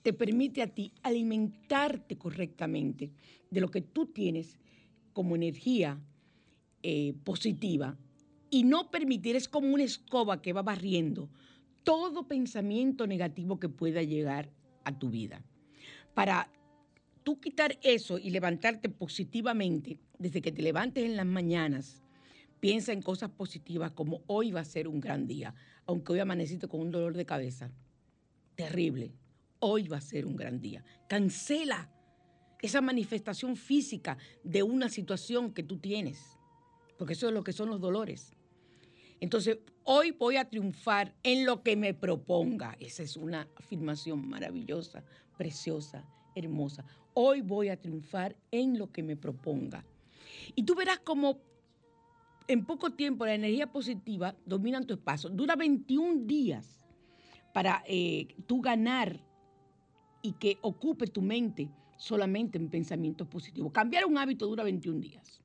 [0.03, 3.13] te permite a ti alimentarte correctamente
[3.51, 4.59] de lo que tú tienes
[5.13, 6.01] como energía
[6.83, 7.97] eh, positiva
[8.51, 11.29] y no permitir, es como una escoba que va barriendo
[11.85, 14.51] todo pensamiento negativo que pueda llegar
[14.85, 15.43] a tu vida.
[16.15, 16.51] Para
[17.23, 22.03] tú quitar eso y levantarte positivamente, desde que te levantes en las mañanas,
[22.59, 25.55] piensa en cosas positivas como hoy va a ser un gran día,
[25.87, 27.71] aunque hoy amaneciste con un dolor de cabeza.
[28.57, 29.13] Terrible
[29.61, 30.85] hoy va a ser un gran día.
[31.09, 31.91] Cancela
[32.61, 36.39] esa manifestación física de una situación que tú tienes,
[36.99, 38.33] porque eso es lo que son los dolores.
[39.21, 42.77] Entonces, hoy voy a triunfar en lo que me proponga.
[42.81, 45.05] Esa es una afirmación maravillosa,
[45.37, 46.85] preciosa, hermosa.
[47.15, 49.85] Hoy voy a triunfar en lo que me proponga.
[50.55, 51.41] Y tú verás cómo
[52.49, 55.29] en poco tiempo la energía positiva domina tu espacio.
[55.31, 56.81] Dura 21 días
[57.53, 59.21] para eh, tú ganar
[60.23, 63.73] y que ocupe tu mente solamente en pensamientos positivos.
[63.73, 65.41] Cambiar un hábito dura 21 días.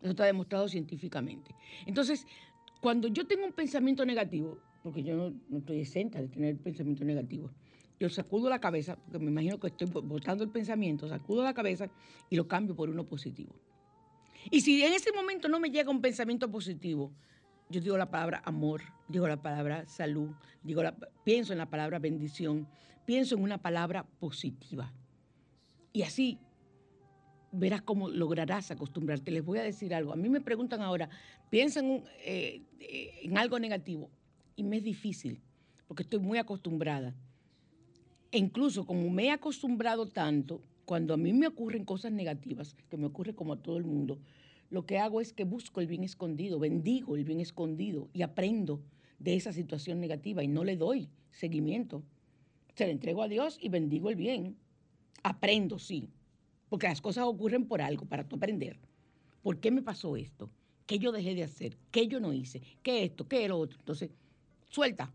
[0.00, 1.54] Eso está demostrado científicamente.
[1.86, 2.26] Entonces,
[2.80, 7.50] cuando yo tengo un pensamiento negativo, porque yo no, estoy exenta de tener pensamiento negativo,
[8.00, 11.88] yo sacudo la cabeza, porque me imagino que estoy botando el pensamiento, sacudo la cabeza
[12.28, 13.54] y lo cambio por uno positivo.
[14.50, 17.12] Y si en ese momento no me llega un pensamiento positivo,
[17.70, 20.30] yo digo la palabra amor, digo la palabra salud,
[20.64, 20.82] digo
[21.22, 22.66] pienso en la palabra bendición,
[23.04, 24.92] pienso en una palabra positiva.
[25.92, 26.38] Y así
[27.52, 29.30] verás cómo lograrás acostumbrarte.
[29.30, 30.12] Les voy a decir algo.
[30.12, 31.08] A mí me preguntan ahora,
[31.50, 32.62] piensan eh,
[33.22, 34.10] en algo negativo
[34.56, 35.40] y me es difícil
[35.86, 37.14] porque estoy muy acostumbrada.
[38.30, 42.96] E incluso como me he acostumbrado tanto, cuando a mí me ocurren cosas negativas, que
[42.96, 44.18] me ocurre como a todo el mundo,
[44.70, 48.80] lo que hago es que busco el bien escondido, bendigo el bien escondido y aprendo
[49.18, 52.02] de esa situación negativa y no le doy seguimiento.
[52.74, 54.56] Se le entrego a Dios y bendigo el bien.
[55.22, 56.08] Aprendo, sí,
[56.68, 58.78] porque las cosas ocurren por algo, para tú aprender.
[59.42, 60.50] ¿Por qué me pasó esto?
[60.86, 61.76] ¿Qué yo dejé de hacer?
[61.90, 62.62] ¿Qué yo no hice?
[62.82, 63.28] ¿Qué esto?
[63.28, 63.78] ¿Qué lo otro?
[63.78, 64.10] Entonces,
[64.68, 65.12] suelta.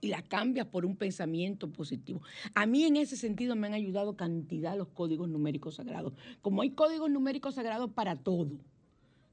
[0.00, 2.22] Y la cambias por un pensamiento positivo.
[2.54, 6.12] A mí en ese sentido me han ayudado cantidad los códigos numéricos sagrados.
[6.40, 8.50] Como hay códigos numéricos sagrados para todo.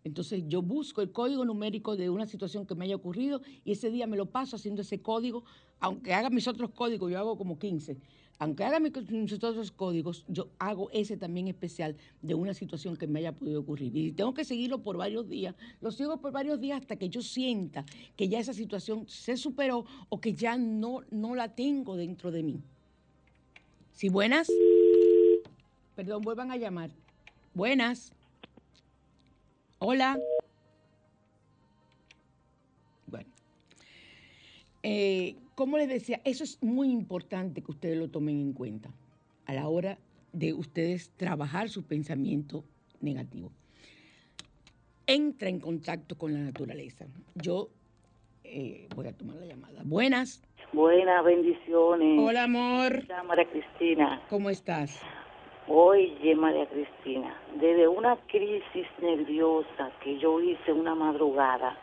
[0.05, 3.89] Entonces yo busco el código numérico de una situación que me haya ocurrido y ese
[3.89, 5.43] día me lo paso haciendo ese código,
[5.79, 7.97] aunque haga mis otros códigos, yo hago como 15,
[8.37, 13.17] aunque haga mis, otros códigos, yo hago ese también especial de una situación que me
[13.17, 13.97] haya podido ocurrir.
[13.97, 17.23] Y tengo que seguirlo por varios días, lo sigo por varios días hasta que yo
[17.23, 17.83] sienta
[18.15, 22.43] que ya esa situación se superó o que ya no, no la tengo dentro de
[22.43, 22.61] mí.
[23.91, 24.51] ¿Sí, buenas?
[25.95, 26.91] Perdón, vuelvan a llamar.
[27.55, 28.13] Buenas.
[29.80, 30.17] Hola.
[33.07, 33.30] Bueno.
[34.84, 38.89] Eh, como les decía, eso es muy importante que ustedes lo tomen en cuenta
[39.45, 39.97] a la hora
[40.34, 42.63] de ustedes trabajar su pensamiento
[43.01, 43.51] negativo.
[45.07, 47.05] Entra en contacto con la naturaleza.
[47.36, 47.69] Yo
[48.43, 49.82] eh, voy a tomar la llamada.
[49.84, 50.41] Buenas.
[50.73, 52.19] Buenas, bendiciones.
[52.19, 53.03] Hola, amor.
[53.28, 54.21] María Cristina.
[54.30, 55.01] ¿Cómo estás?
[55.68, 61.76] Oye, María Cristina, desde una crisis nerviosa que yo hice una madrugada,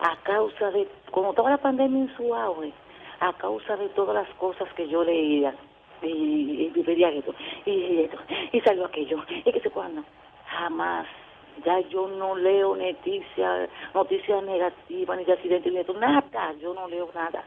[0.00, 2.72] a causa de, como estaba la pandemia en su auge,
[3.20, 5.54] a causa de todas las cosas que yo leía,
[6.02, 7.34] y, y, y esto,
[7.66, 8.18] y esto,
[8.50, 10.02] y salió aquello, y que sé cuándo,
[10.46, 11.06] jamás,
[11.64, 16.74] ya yo no leo noticias noticias negativas, ni de accidentes, ni de todo, nada, yo
[16.74, 17.44] no leo nada,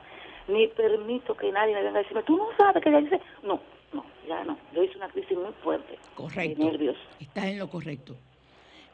[0.47, 3.59] ni permito que nadie me venga a decirme, tú no sabes que ella dice, no,
[3.93, 4.57] no, ya no.
[4.73, 5.97] Yo hice una crisis muy fuerte.
[6.15, 6.63] Correcto.
[6.63, 6.97] De nervios.
[7.19, 8.15] Estás en lo correcto.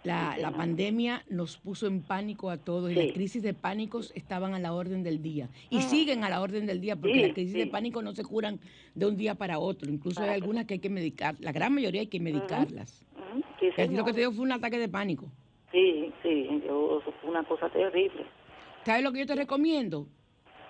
[0.04, 4.54] La, la pandemia nos puso en pánico a todos y las crisis de pánicos estaban
[4.54, 7.32] a la orden del día y siguen a la orden del día porque Sí, las
[7.32, 8.60] crisis de pánico no se curan
[8.96, 9.90] de un día para otro.
[9.90, 13.06] Incluso hay algunas que hay que medicar, la gran mayoría hay que medicarlas.
[13.92, 15.32] Lo que te dio fue un ataque de pánico.
[15.72, 18.26] Sí, sí, yo, eso fue una cosa terrible.
[18.84, 20.08] ¿Sabes lo que yo te recomiendo?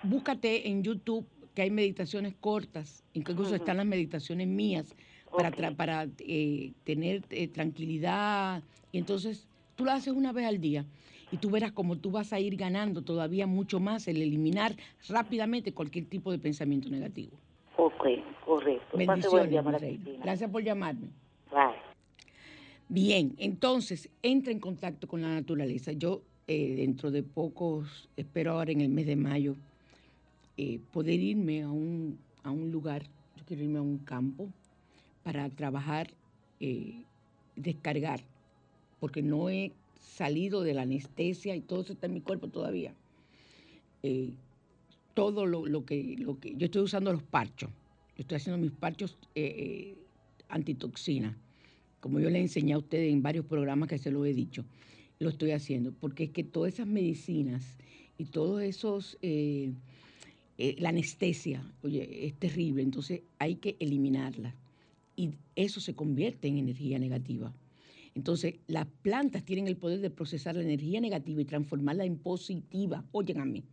[0.04, 4.94] Búscate en YouTube que hay meditaciones cortas, incluso están las meditaciones mías
[5.36, 8.62] para, tra- para eh, tener eh, tranquilidad.
[8.92, 9.46] Y entonces
[9.76, 10.84] tú lo haces una vez al día
[11.30, 14.76] y tú verás cómo tú vas a ir ganando todavía mucho más el eliminar
[15.08, 17.38] rápidamente cualquier tipo de pensamiento negativo.
[17.76, 18.04] Ok,
[18.44, 18.96] correcto.
[18.96, 19.48] Bendiciones.
[19.78, 20.18] Cristina.
[20.22, 21.08] Gracias por llamarme.
[21.50, 21.74] Bye.
[22.88, 25.92] Bien, entonces entra en contacto con la naturaleza.
[25.92, 29.56] Yo eh, dentro de pocos, espero ahora en el mes de mayo,
[30.56, 33.04] eh, poder irme a un, a un lugar,
[33.36, 34.48] yo quiero irme a un campo
[35.22, 36.10] para trabajar,
[36.60, 37.04] eh,
[37.56, 38.20] descargar,
[39.00, 42.94] porque no he salido de la anestesia y todo eso está en mi cuerpo todavía.
[44.02, 44.34] Eh,
[45.14, 47.70] todo lo, lo que, lo que yo estoy usando los parchos,
[48.16, 49.16] yo estoy haciendo mis parchos
[50.48, 51.36] antitoxina
[52.04, 54.66] como yo le enseñé a ustedes en varios programas que se lo he dicho,
[55.20, 57.78] lo estoy haciendo, porque es que todas esas medicinas
[58.18, 59.16] y todos esos,
[60.56, 64.54] eh, la anestesia, oye, es terrible, entonces hay que eliminarla.
[65.16, 67.54] Y eso se convierte en energía negativa.
[68.14, 73.04] Entonces, las plantas tienen el poder de procesar la energía negativa y transformarla en positiva.
[73.12, 73.64] Oigan a mí.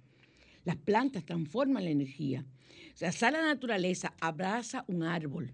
[0.66, 2.46] Las plantas transforman la energía.
[2.94, 5.54] O sea, sale la naturaleza, abraza un árbol,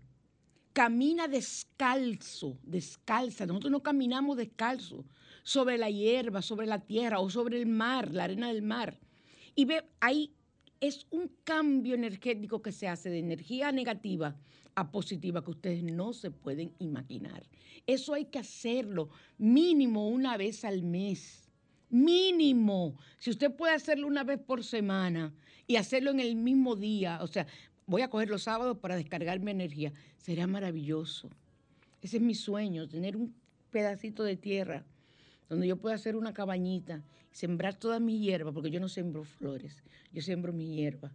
[0.73, 3.45] camina descalzo, descalza.
[3.45, 5.05] Nosotros no caminamos descalzo
[5.43, 8.99] sobre la hierba, sobre la tierra o sobre el mar, la arena del mar.
[9.55, 10.31] Y ve, ahí
[10.79, 14.35] es un cambio energético que se hace de energía negativa
[14.75, 17.43] a positiva que ustedes no se pueden imaginar.
[17.87, 21.49] Eso hay que hacerlo mínimo una vez al mes.
[21.89, 22.95] Mínimo.
[23.17, 25.33] Si usted puede hacerlo una vez por semana
[25.65, 27.47] y hacerlo en el mismo día, o sea,
[27.87, 31.29] voy a coger los sábados para descargar mi energía, será maravilloso.
[32.01, 33.33] Ese es mi sueño, tener un
[33.71, 34.85] pedacito de tierra
[35.49, 39.83] donde yo pueda hacer una cabañita, sembrar todas mis hierbas, porque yo no siembro flores,
[40.11, 41.11] yo siembro mi hierba.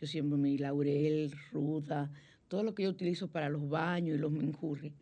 [0.00, 2.10] Yo siembro mi laurel, ruda,
[2.48, 4.92] todo lo que yo utilizo para los baños y los menjurres.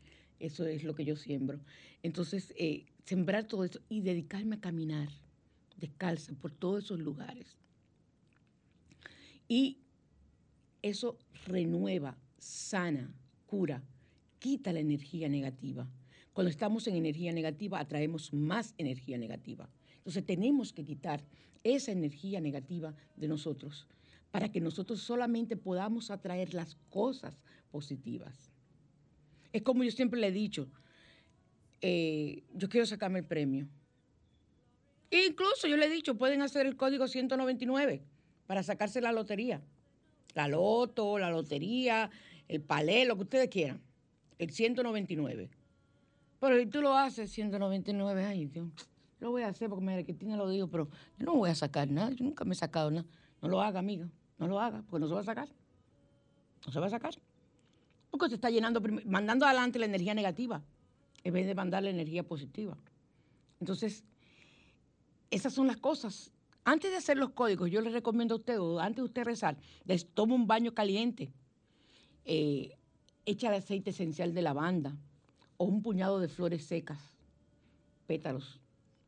[0.41, 1.61] Eso es lo que yo siembro.
[2.03, 5.09] Entonces, eh, sembrar todo eso y dedicarme a caminar
[5.77, 7.57] descalza por todos esos lugares.
[9.47, 9.79] Y
[10.83, 11.17] eso
[11.47, 13.13] renueva, sana,
[13.47, 13.83] cura,
[14.41, 15.89] quita la energía negativa.
[16.39, 19.69] Cuando estamos en energía negativa, atraemos más energía negativa.
[19.97, 21.25] Entonces tenemos que quitar
[21.65, 23.89] esa energía negativa de nosotros
[24.31, 28.53] para que nosotros solamente podamos atraer las cosas positivas.
[29.53, 30.69] Es como yo siempre le he dicho,
[31.81, 33.67] eh, yo quiero sacarme el premio.
[35.11, 38.01] Incluso yo le he dicho, pueden hacer el código 199
[38.47, 39.61] para sacarse la lotería.
[40.37, 42.09] La loto, la lotería,
[42.47, 43.81] el palé, lo que ustedes quieran.
[44.39, 45.58] El 199.
[46.41, 48.69] Pero si tú lo haces 199, ay Dios,
[49.21, 51.91] lo voy a hacer porque María Cristina lo dijo, pero yo no voy a sacar
[51.91, 53.07] nada, yo nunca me he sacado nada.
[53.43, 54.09] No lo haga, amiga,
[54.39, 55.49] no lo haga, porque no se va a sacar.
[56.67, 57.15] No se va a sacar.
[58.11, 60.63] Porque se está llenando, mandando adelante la energía negativa,
[61.25, 62.77] en vez de mandar la energía positiva.
[63.61, 64.05] Entonces,
[65.31, 66.33] esas son las cosas.
[66.65, 69.57] Antes de hacer los códigos, yo les recomiendo a usted, o antes de usted rezar,
[69.85, 71.33] les toma un baño caliente,
[72.25, 72.77] eh,
[73.25, 74.97] echa el aceite esencial de lavanda
[75.59, 76.99] o un puñado de flores secas,
[78.07, 78.61] pétalos.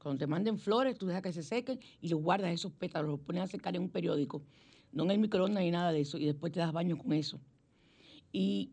[0.02, 3.20] Cuando te manden flores, tú dejas que se sequen y los guardas esos pétalos, los
[3.20, 4.42] pones a secar en un periódico,
[4.92, 7.40] no en el microondas ni nada de eso, y después te das baño con eso.
[8.32, 8.70] Y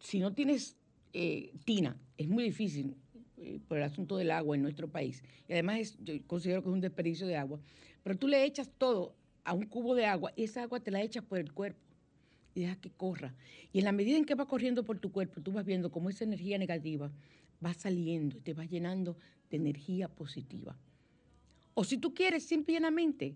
[0.00, 0.76] si no tienes
[1.12, 2.96] eh, tina, es muy difícil
[3.36, 5.22] eh, por el asunto del agua en nuestro país.
[5.48, 7.60] Y además es- yo considero que es un desperdicio de agua.
[8.02, 9.14] Pero tú le echas todo
[9.44, 11.78] a un cubo de agua y esa agua te la echas por el cuerpo
[12.54, 13.34] y dejas que corra.
[13.72, 16.10] Y en la medida en que va corriendo por tu cuerpo, tú vas viendo cómo
[16.10, 17.10] esa energía negativa
[17.64, 19.16] va saliendo y te va llenando
[19.50, 20.76] de energía positiva.
[21.74, 23.34] O si tú quieres, simplemente,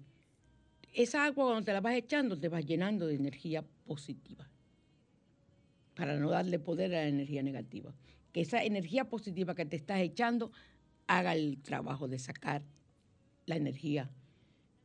[0.95, 4.49] esa agua cuando te la vas echando, te vas llenando de energía positiva
[5.95, 7.93] para no darle poder a la energía negativa.
[8.33, 10.53] Que esa energía positiva que te estás echando
[11.09, 12.63] haga el trabajo de sacar
[13.47, 14.11] la energía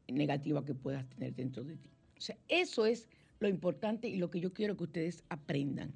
[0.08, 1.90] negativa que puedas tener dentro de ti.
[2.18, 3.08] O sea, eso es
[3.44, 5.94] lo importante y lo que yo quiero que ustedes aprendan.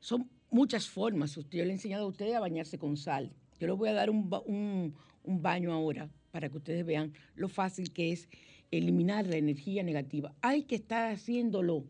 [0.00, 1.34] Son muchas formas.
[1.34, 3.32] Yo le he enseñado a ustedes a bañarse con sal.
[3.58, 4.94] Yo les voy a dar un-
[5.24, 8.28] un baño ahora para que ustedes vean lo fácil que es
[8.70, 10.34] eliminar la energía negativa.
[10.40, 11.84] Hay que estar haciéndolo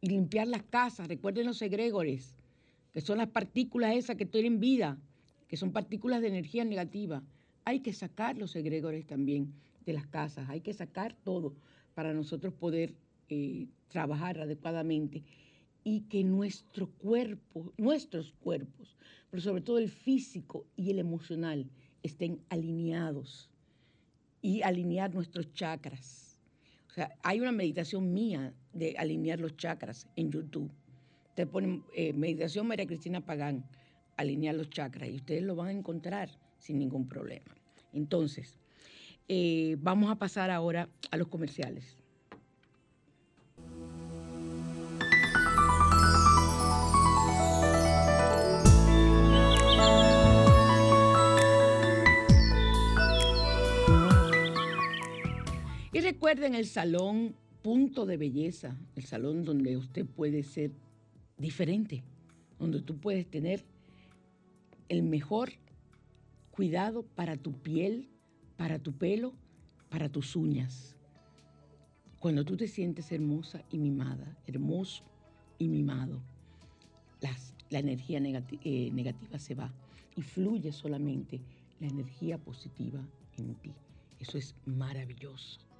[0.00, 1.08] y limpiar las casas.
[1.08, 2.34] Recuerden los egregores,
[2.92, 4.98] que son las partículas esas que tienen vida,
[5.48, 7.22] que son partículas de energía negativa.
[7.64, 9.54] Hay que sacar los egregores también
[9.86, 11.54] de las casas, hay que sacar todo
[11.94, 12.94] para nosotros poder
[13.28, 15.22] eh, trabajar adecuadamente
[15.84, 18.96] y que nuestro cuerpo, nuestros cuerpos,
[19.30, 21.68] pero sobre todo el físico y el emocional,
[22.02, 23.50] estén alineados
[24.40, 26.38] y alinear nuestros chakras.
[26.88, 30.70] O sea, hay una meditación mía de alinear los chakras en YouTube.
[31.34, 33.64] Te ponen eh, meditación María Cristina Pagán,
[34.16, 37.54] alinear los chakras, y ustedes lo van a encontrar sin ningún problema.
[37.92, 38.58] Entonces,
[39.28, 42.01] eh, vamos a pasar ahora a los comerciales.
[56.22, 60.70] Recuerden el salón punto de belleza, el salón donde usted puede ser
[61.36, 62.04] diferente,
[62.60, 63.64] donde tú puedes tener
[64.88, 65.50] el mejor
[66.52, 68.08] cuidado para tu piel,
[68.56, 69.32] para tu pelo,
[69.90, 70.94] para tus uñas.
[72.20, 75.02] Cuando tú te sientes hermosa y mimada, hermoso
[75.58, 76.22] y mimado,
[77.68, 78.20] la energía
[78.62, 79.72] eh, negativa se va
[80.14, 81.40] y fluye solamente
[81.80, 83.00] la energía positiva
[83.38, 83.72] en ti.
[84.20, 85.71] Eso es maravilloso.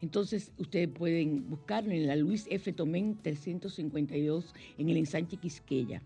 [0.00, 2.72] Entonces, ustedes pueden buscarlo en la Luis F.
[2.72, 6.02] Tomén 352 en el ensanche Quisqueya,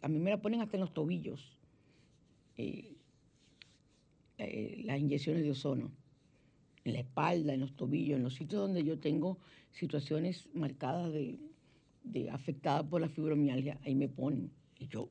[0.00, 1.58] a mí me la ponen hasta en los tobillos.
[2.56, 2.94] Eh,
[4.84, 5.90] las inyecciones de ozono.
[6.84, 9.38] En la espalda, en los tobillos, en los sitios donde yo tengo
[9.70, 11.38] situaciones marcadas de,
[12.04, 14.50] de afectadas por la fibromialgia, ahí me ponen.
[14.78, 15.08] Y yo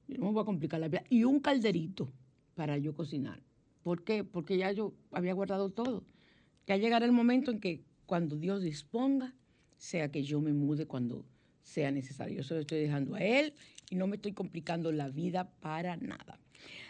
[0.08, 1.04] Yo no me voy a complicar la vida.
[1.08, 2.12] Y un calderito
[2.54, 3.40] para yo cocinar.
[3.82, 4.24] ¿Por qué?
[4.24, 6.04] Porque ya yo había guardado todo.
[6.66, 9.34] Ya llegará el momento en que cuando Dios disponga,
[9.78, 11.24] sea que yo me mude cuando
[11.62, 12.38] sea necesario.
[12.38, 13.54] Yo se lo estoy dejando a Él
[13.88, 16.38] y no me estoy complicando la vida para nada.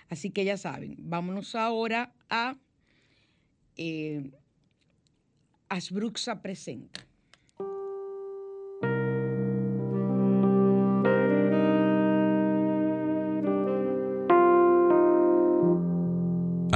[0.09, 2.57] Así que ya saben, vámonos ahora a
[3.77, 4.31] eh,
[5.69, 7.07] Asbruxa Presenta.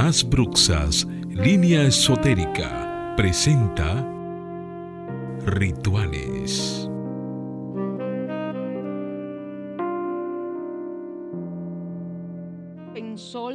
[0.06, 4.06] Asbruxas, línea esotérica, presenta
[5.46, 6.83] Rituales.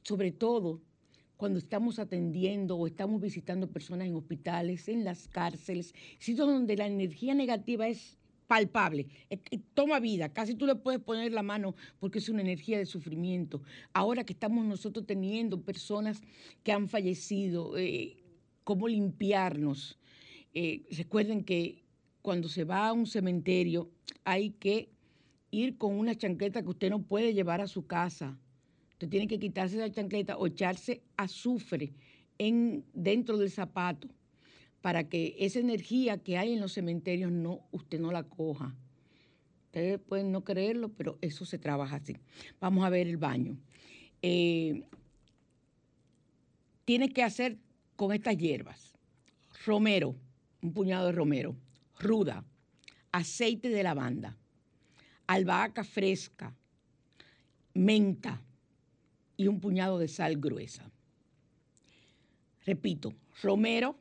[0.02, 0.82] sobre todo
[1.36, 6.86] cuando estamos atendiendo o estamos visitando personas en hospitales, en las cárceles, sitios donde la
[6.86, 12.18] energía negativa es palpable, que toma vida, casi tú le puedes poner la mano porque
[12.18, 13.62] es una energía de sufrimiento.
[13.92, 16.20] Ahora que estamos nosotros teniendo personas
[16.62, 18.18] que han fallecido, eh,
[18.62, 19.98] ¿cómo limpiarnos?
[20.54, 21.82] Eh, recuerden que
[22.20, 23.90] cuando se va a un cementerio
[24.22, 24.90] hay que
[25.50, 28.38] ir con una chancleta que usted no puede llevar a su casa.
[29.02, 31.92] Usted tiene que quitarse esa chancleta o echarse azufre
[32.38, 34.06] en, dentro del zapato
[34.80, 38.76] para que esa energía que hay en los cementerios no, usted no la coja.
[39.64, 42.16] Ustedes pueden no creerlo, pero eso se trabaja así.
[42.60, 43.58] Vamos a ver el baño.
[44.22, 44.84] Eh,
[46.84, 47.58] tiene que hacer
[47.96, 48.94] con estas hierbas.
[49.66, 50.14] Romero,
[50.62, 51.56] un puñado de romero.
[51.98, 52.44] Ruda,
[53.10, 54.36] aceite de lavanda,
[55.26, 56.54] albahaca fresca,
[57.74, 58.40] menta
[59.42, 60.90] y un puñado de sal gruesa.
[62.64, 63.12] Repito,
[63.42, 63.96] romero,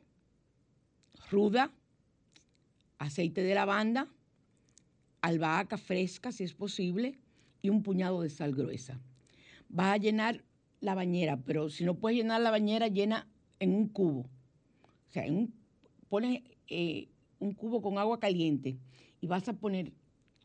[1.30, 1.72] ruda,
[2.98, 4.08] aceite de lavanda,
[5.20, 7.18] albahaca fresca si es posible
[7.60, 9.00] y un puñado de sal gruesa.
[9.68, 10.44] Vas a llenar
[10.80, 13.26] la bañera, pero si no puedes llenar la bañera, llena
[13.58, 14.20] en un cubo.
[14.20, 15.54] O sea, en un,
[16.08, 18.76] pones eh, un cubo con agua caliente
[19.20, 19.92] y vas a poner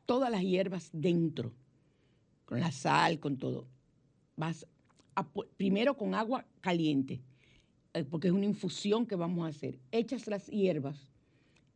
[0.05, 1.53] todas las hierbas dentro,
[2.45, 3.67] con la sal, con todo.
[4.35, 4.65] Vas
[5.57, 7.21] primero con agua caliente,
[7.93, 9.79] eh, porque es una infusión que vamos a hacer.
[9.91, 11.11] Echas las hierbas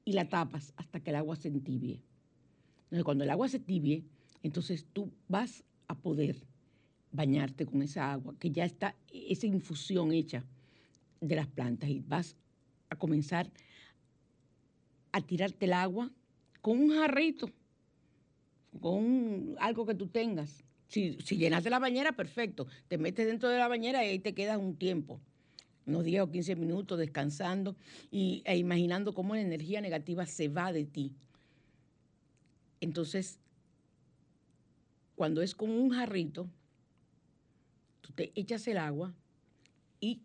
[0.06, 2.02] y la tapas hasta que el agua se entibie.
[2.86, 4.04] Entonces, cuando el agua se tibie,
[4.44, 6.36] entonces tú vas a poder
[7.12, 10.44] bañarte con esa agua, que ya está esa infusión hecha
[11.20, 12.36] de las plantas y vas
[12.90, 13.50] a comenzar
[15.12, 16.10] a tirarte el agua
[16.62, 17.50] con un jarrito
[18.80, 20.64] con algo que tú tengas.
[20.92, 22.68] Si, llenaste la bañera, perfecto.
[22.90, 25.22] Te metes dentro de la bañera y ahí te quedas un tiempo,
[25.86, 27.78] unos 10 o 15 minutos descansando
[28.12, 31.14] y, e imaginando cómo la energía negativa se va de ti.
[32.82, 33.40] Entonces,
[35.16, 36.50] cuando es con un jarrito,
[38.02, 39.14] tú te echas el agua
[40.02, 40.20] y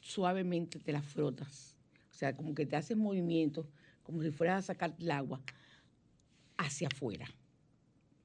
[0.00, 1.76] suavemente te la frotas.
[2.10, 3.66] O sea, como que te haces movimiento,
[4.02, 5.42] como si fueras a sacar el agua
[6.56, 7.28] hacia afuera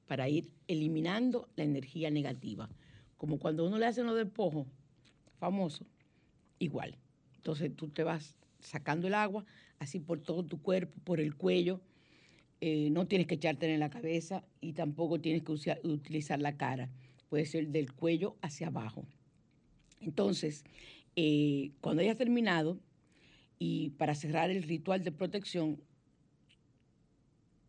[0.06, 2.68] para ir eliminando la energía negativa.
[3.16, 4.66] Como cuando uno le hace uno de pojo,
[5.38, 5.86] famoso,
[6.58, 6.96] igual.
[7.36, 9.44] Entonces tú te vas sacando el agua
[9.78, 11.80] así por todo tu cuerpo, por el cuello.
[12.60, 15.52] Eh, no tienes que echarte en la cabeza y tampoco tienes que
[15.84, 16.90] utilizar la cara.
[17.28, 19.04] Puede ser del cuello hacia abajo.
[20.00, 20.64] Entonces,
[21.16, 22.78] eh, cuando hayas terminado,
[23.58, 25.80] y para cerrar el ritual de protección,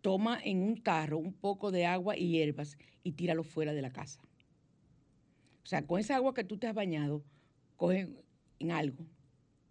[0.08, 3.92] toma en un tarro un poco de agua y hierbas y tíralo fuera de la
[3.92, 4.22] casa.
[5.66, 7.26] O sea, con esa agua que tú te has bañado,
[7.76, 8.08] coge
[8.60, 9.04] en algo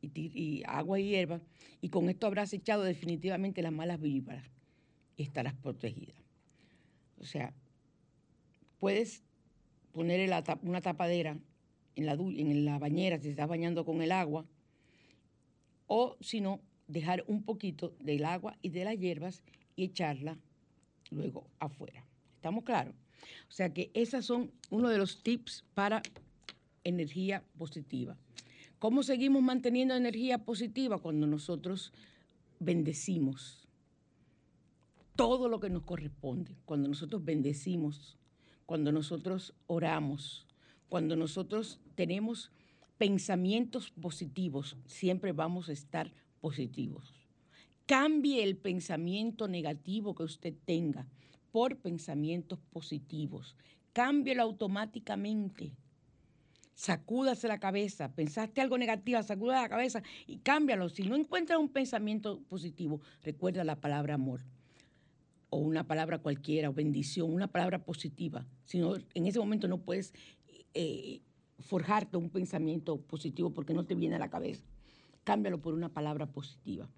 [0.03, 1.41] y, agua y hierba,
[1.80, 4.45] y con esto habrás echado definitivamente las malas víboras
[5.16, 6.12] y estarás protegida.
[7.18, 7.55] O sea,
[8.78, 9.22] puedes
[9.93, 10.30] poner
[10.61, 11.39] una tapadera
[11.95, 14.45] en la, en la bañera si estás bañando con el agua,
[15.87, 19.43] o si no, dejar un poquito del agua y de las hierbas
[19.77, 20.39] y echarla
[21.11, 22.05] luego afuera.
[22.35, 22.95] ¿Estamos claros?
[23.49, 26.03] O sea que esos son uno de los tips para
[26.85, 28.16] energía positiva.
[28.79, 30.99] ¿Cómo seguimos manteniendo energía positiva?
[30.99, 31.93] Cuando nosotros
[32.59, 33.66] bendecimos
[35.14, 38.18] todo lo que nos corresponde, cuando nosotros bendecimos,
[38.66, 40.47] cuando nosotros oramos,
[40.89, 42.51] cuando nosotros tenemos
[42.99, 47.26] pensamientos positivos, siempre vamos a estar positivos.
[47.87, 51.07] Cambie el pensamiento negativo que usted tenga
[51.53, 53.57] por pensamientos positivos.
[53.93, 55.72] Cámbielo automáticamente.
[56.74, 58.12] Sacúdase la cabeza.
[58.12, 60.89] Pensaste algo negativo, sacuda la cabeza y cámbialo.
[60.89, 64.43] Si no encuentras un pensamiento positivo, recuerda la palabra amor
[65.49, 68.45] o una palabra cualquiera, o bendición, una palabra positiva.
[68.64, 70.12] Si no, en ese momento no puedes
[70.74, 71.22] eh,
[71.61, 74.64] forjarte un pensamiento positivo porque no te viene a la cabeza.
[75.22, 76.91] Cámbialo por una palabra positiva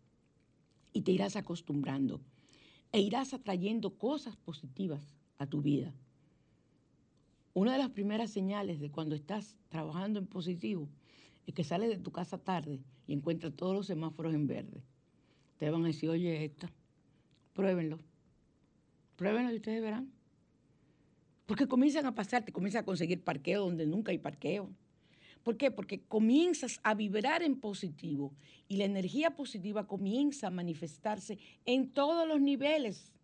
[0.93, 2.21] y te irás acostumbrando
[2.93, 5.03] e irás atrayendo cosas positivas
[5.39, 5.93] a tu vida.
[7.55, 10.89] Una de las primeras señales de cuando estás trabajando en positivo
[11.47, 14.83] es que sales de tu casa tarde y encuentras todos los semáforos en verde.
[15.59, 16.71] Te van a decir, oye, esta,
[17.55, 17.99] pruébenlo.
[19.17, 20.13] Pruébenlo y ustedes verán.
[21.47, 24.71] Porque comienzan a pasar, te comienzas a conseguir parqueo donde nunca hay parqueo.
[25.49, 25.71] ¿Por qué?
[25.71, 28.35] Porque comienzas a vibrar en positivo
[28.69, 33.15] y la energía positiva comienza a manifestarse en todos los niveles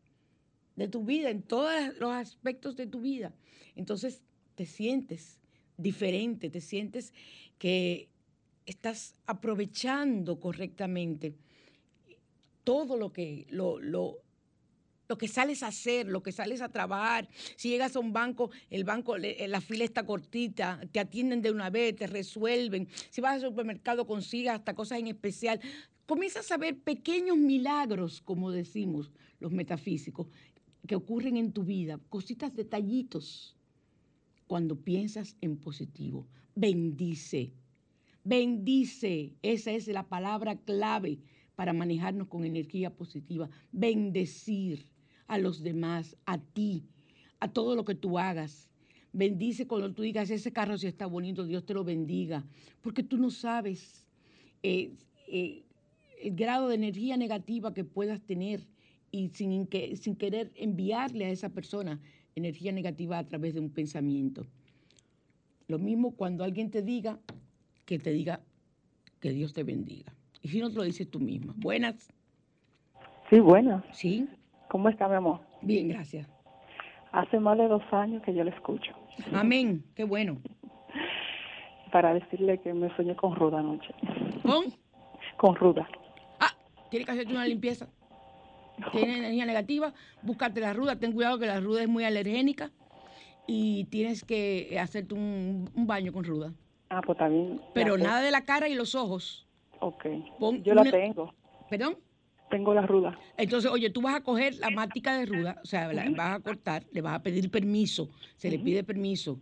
[0.74, 1.70] de tu vida, en todos
[2.00, 3.34] los aspectos de tu vida.
[3.76, 4.22] Entonces
[4.54, 5.38] te sientes
[5.76, 7.12] diferente, te sientes
[7.58, 8.08] que
[8.64, 11.34] estás aprovechando correctamente
[12.64, 14.16] todo lo que, lo, lo,
[15.08, 17.28] lo que sales a hacer, lo que sales a trabajar.
[17.56, 21.50] Si llegas a un banco, el banco, le- la fila está cortita, te atienden de
[21.50, 22.88] una vez, te resuelven.
[23.10, 25.60] Si vas al supermercado, consigas hasta cosas en especial.
[26.06, 30.28] Comienzas a ver pequeños milagros, como decimos los metafísicos,
[30.86, 33.56] que ocurren en tu vida, cositas, detallitos,
[34.46, 36.26] cuando piensas en positivo.
[36.54, 37.52] Bendice,
[38.22, 39.32] bendice.
[39.42, 41.18] Esa es la palabra clave
[41.56, 43.48] para manejarnos con energía positiva.
[43.72, 44.86] Bendecir
[45.26, 46.84] a los demás, a ti,
[47.40, 48.68] a todo lo que tú hagas.
[49.12, 52.44] Bendice cuando tú digas, ese carro si está bonito, Dios te lo bendiga.
[52.80, 54.06] Porque tú no sabes
[54.62, 54.90] eh,
[55.28, 55.62] eh,
[56.22, 58.66] el grado de energía negativa que puedas tener
[59.10, 62.00] y sin, que, sin querer enviarle a esa persona
[62.34, 64.46] energía negativa a través de un pensamiento.
[65.68, 67.20] Lo mismo cuando alguien te diga,
[67.86, 68.40] que te diga
[69.20, 70.12] que Dios te bendiga.
[70.42, 71.54] Y si no te lo dices tú misma.
[71.56, 72.12] Buenas,
[73.30, 73.82] Sí, buena.
[73.92, 74.28] ¿sí?
[74.68, 75.40] ¿Cómo está, mi amor?
[75.62, 76.28] Bien, gracias.
[77.12, 78.92] Hace más de dos años que yo le escucho.
[79.32, 80.38] Amén, qué bueno.
[81.92, 83.94] Para decirle que me soñé con Ruda anoche.
[84.42, 84.64] ¿Con?
[85.36, 85.88] Con Ruda.
[86.38, 86.52] Ah,
[86.90, 87.88] tienes que hacerte una limpieza.
[88.92, 89.92] Tienes energía negativa,
[90.22, 90.96] búscate la ruda.
[90.98, 92.70] Ten cuidado que la ruda es muy alergénica
[93.48, 96.52] y tienes que hacerte un, un baño con ruda.
[96.88, 97.60] Ah, pues bien.
[97.74, 99.44] Pero nada de la cara y los ojos.
[99.80, 100.04] Ok.
[100.38, 101.34] Pon Yo una- la tengo.
[101.68, 101.96] ¿Perdón?
[102.54, 103.18] Tengo la Ruda.
[103.36, 106.40] Entonces, oye, tú vas a coger la mática de ruda, o sea, la vas a
[106.40, 109.40] cortar, le vas a pedir permiso, se le pide permiso.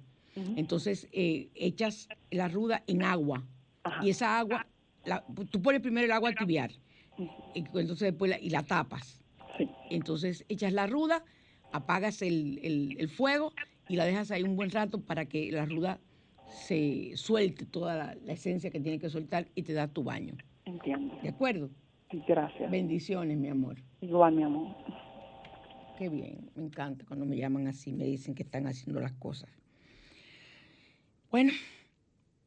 [0.56, 3.44] Entonces, eh, echas la ruda en agua
[3.84, 4.02] Ajá.
[4.02, 4.66] y esa agua,
[5.04, 6.70] la- tú pones primero el agua a tibiar,
[7.18, 9.20] y entonces después la, y la tapas.
[9.58, 9.68] Sí.
[9.90, 11.22] Entonces, echas la ruda,
[11.70, 13.52] apagas el, el- el fuego
[13.90, 16.00] y la dejas ahí un buen rato para que la ruda
[16.48, 20.34] se suelte toda la, la esencia que tiene que soltar y te da tu baño.
[20.64, 21.14] Entiendo.
[21.22, 21.68] ¿De acuerdo?
[22.26, 22.70] Gracias.
[22.70, 23.76] Bendiciones, mi amor.
[24.00, 24.76] Igual, mi amor.
[25.98, 29.50] Qué bien, me encanta cuando me llaman así, me dicen que están haciendo las cosas.
[31.30, 31.52] Bueno,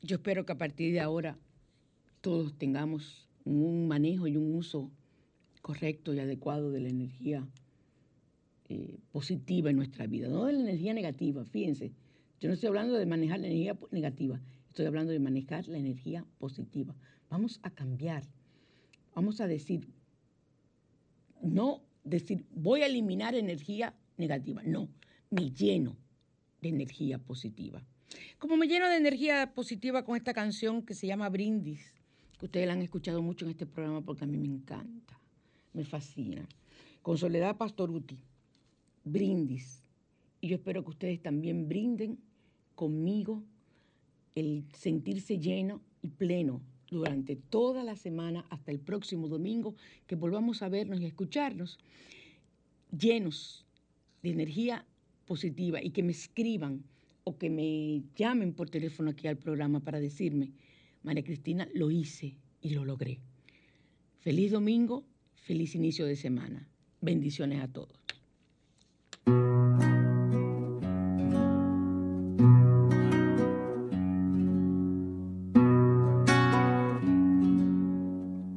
[0.02, 1.38] yo espero que a partir de ahora
[2.22, 4.92] todos tengamos un manejo y un uso
[5.62, 7.48] correcto y adecuado de la energía
[8.68, 11.92] eh, positiva en nuestra vida, no de la energía negativa, fíjense.
[12.40, 16.26] Yo no estoy hablando de manejar la energía negativa, estoy hablando de manejar la energía
[16.38, 16.96] positiva.
[17.30, 18.24] Vamos a cambiar,
[19.16, 19.88] vamos a decir,
[21.42, 24.62] no decir, voy a eliminar energía negativa.
[24.64, 24.90] No,
[25.32, 25.96] me lleno
[26.62, 27.84] de energía positiva.
[28.38, 31.94] Como me lleno de energía positiva con esta canción que se llama Brindis,
[32.38, 35.20] que ustedes la han escuchado mucho en este programa porque a mí me encanta,
[35.74, 36.48] me fascina.
[37.02, 38.20] Con Soledad Pastoruti,
[39.04, 39.82] Brindis.
[40.42, 42.20] Y yo espero que ustedes también brinden
[42.76, 43.44] conmigo
[44.36, 46.62] el sentirse lleno y pleno
[46.96, 49.76] durante toda la semana hasta el próximo domingo,
[50.08, 51.78] que volvamos a vernos y a escucharnos
[52.98, 53.66] llenos
[54.24, 54.86] de energía
[55.26, 56.84] positiva y que me escriban
[57.24, 60.52] o que me llamen por teléfono aquí al programa para decirme,
[61.04, 63.20] María Cristina, lo hice y lo logré.
[64.20, 65.04] Feliz domingo,
[65.36, 66.68] feliz inicio de semana.
[67.02, 68.00] Bendiciones a todos.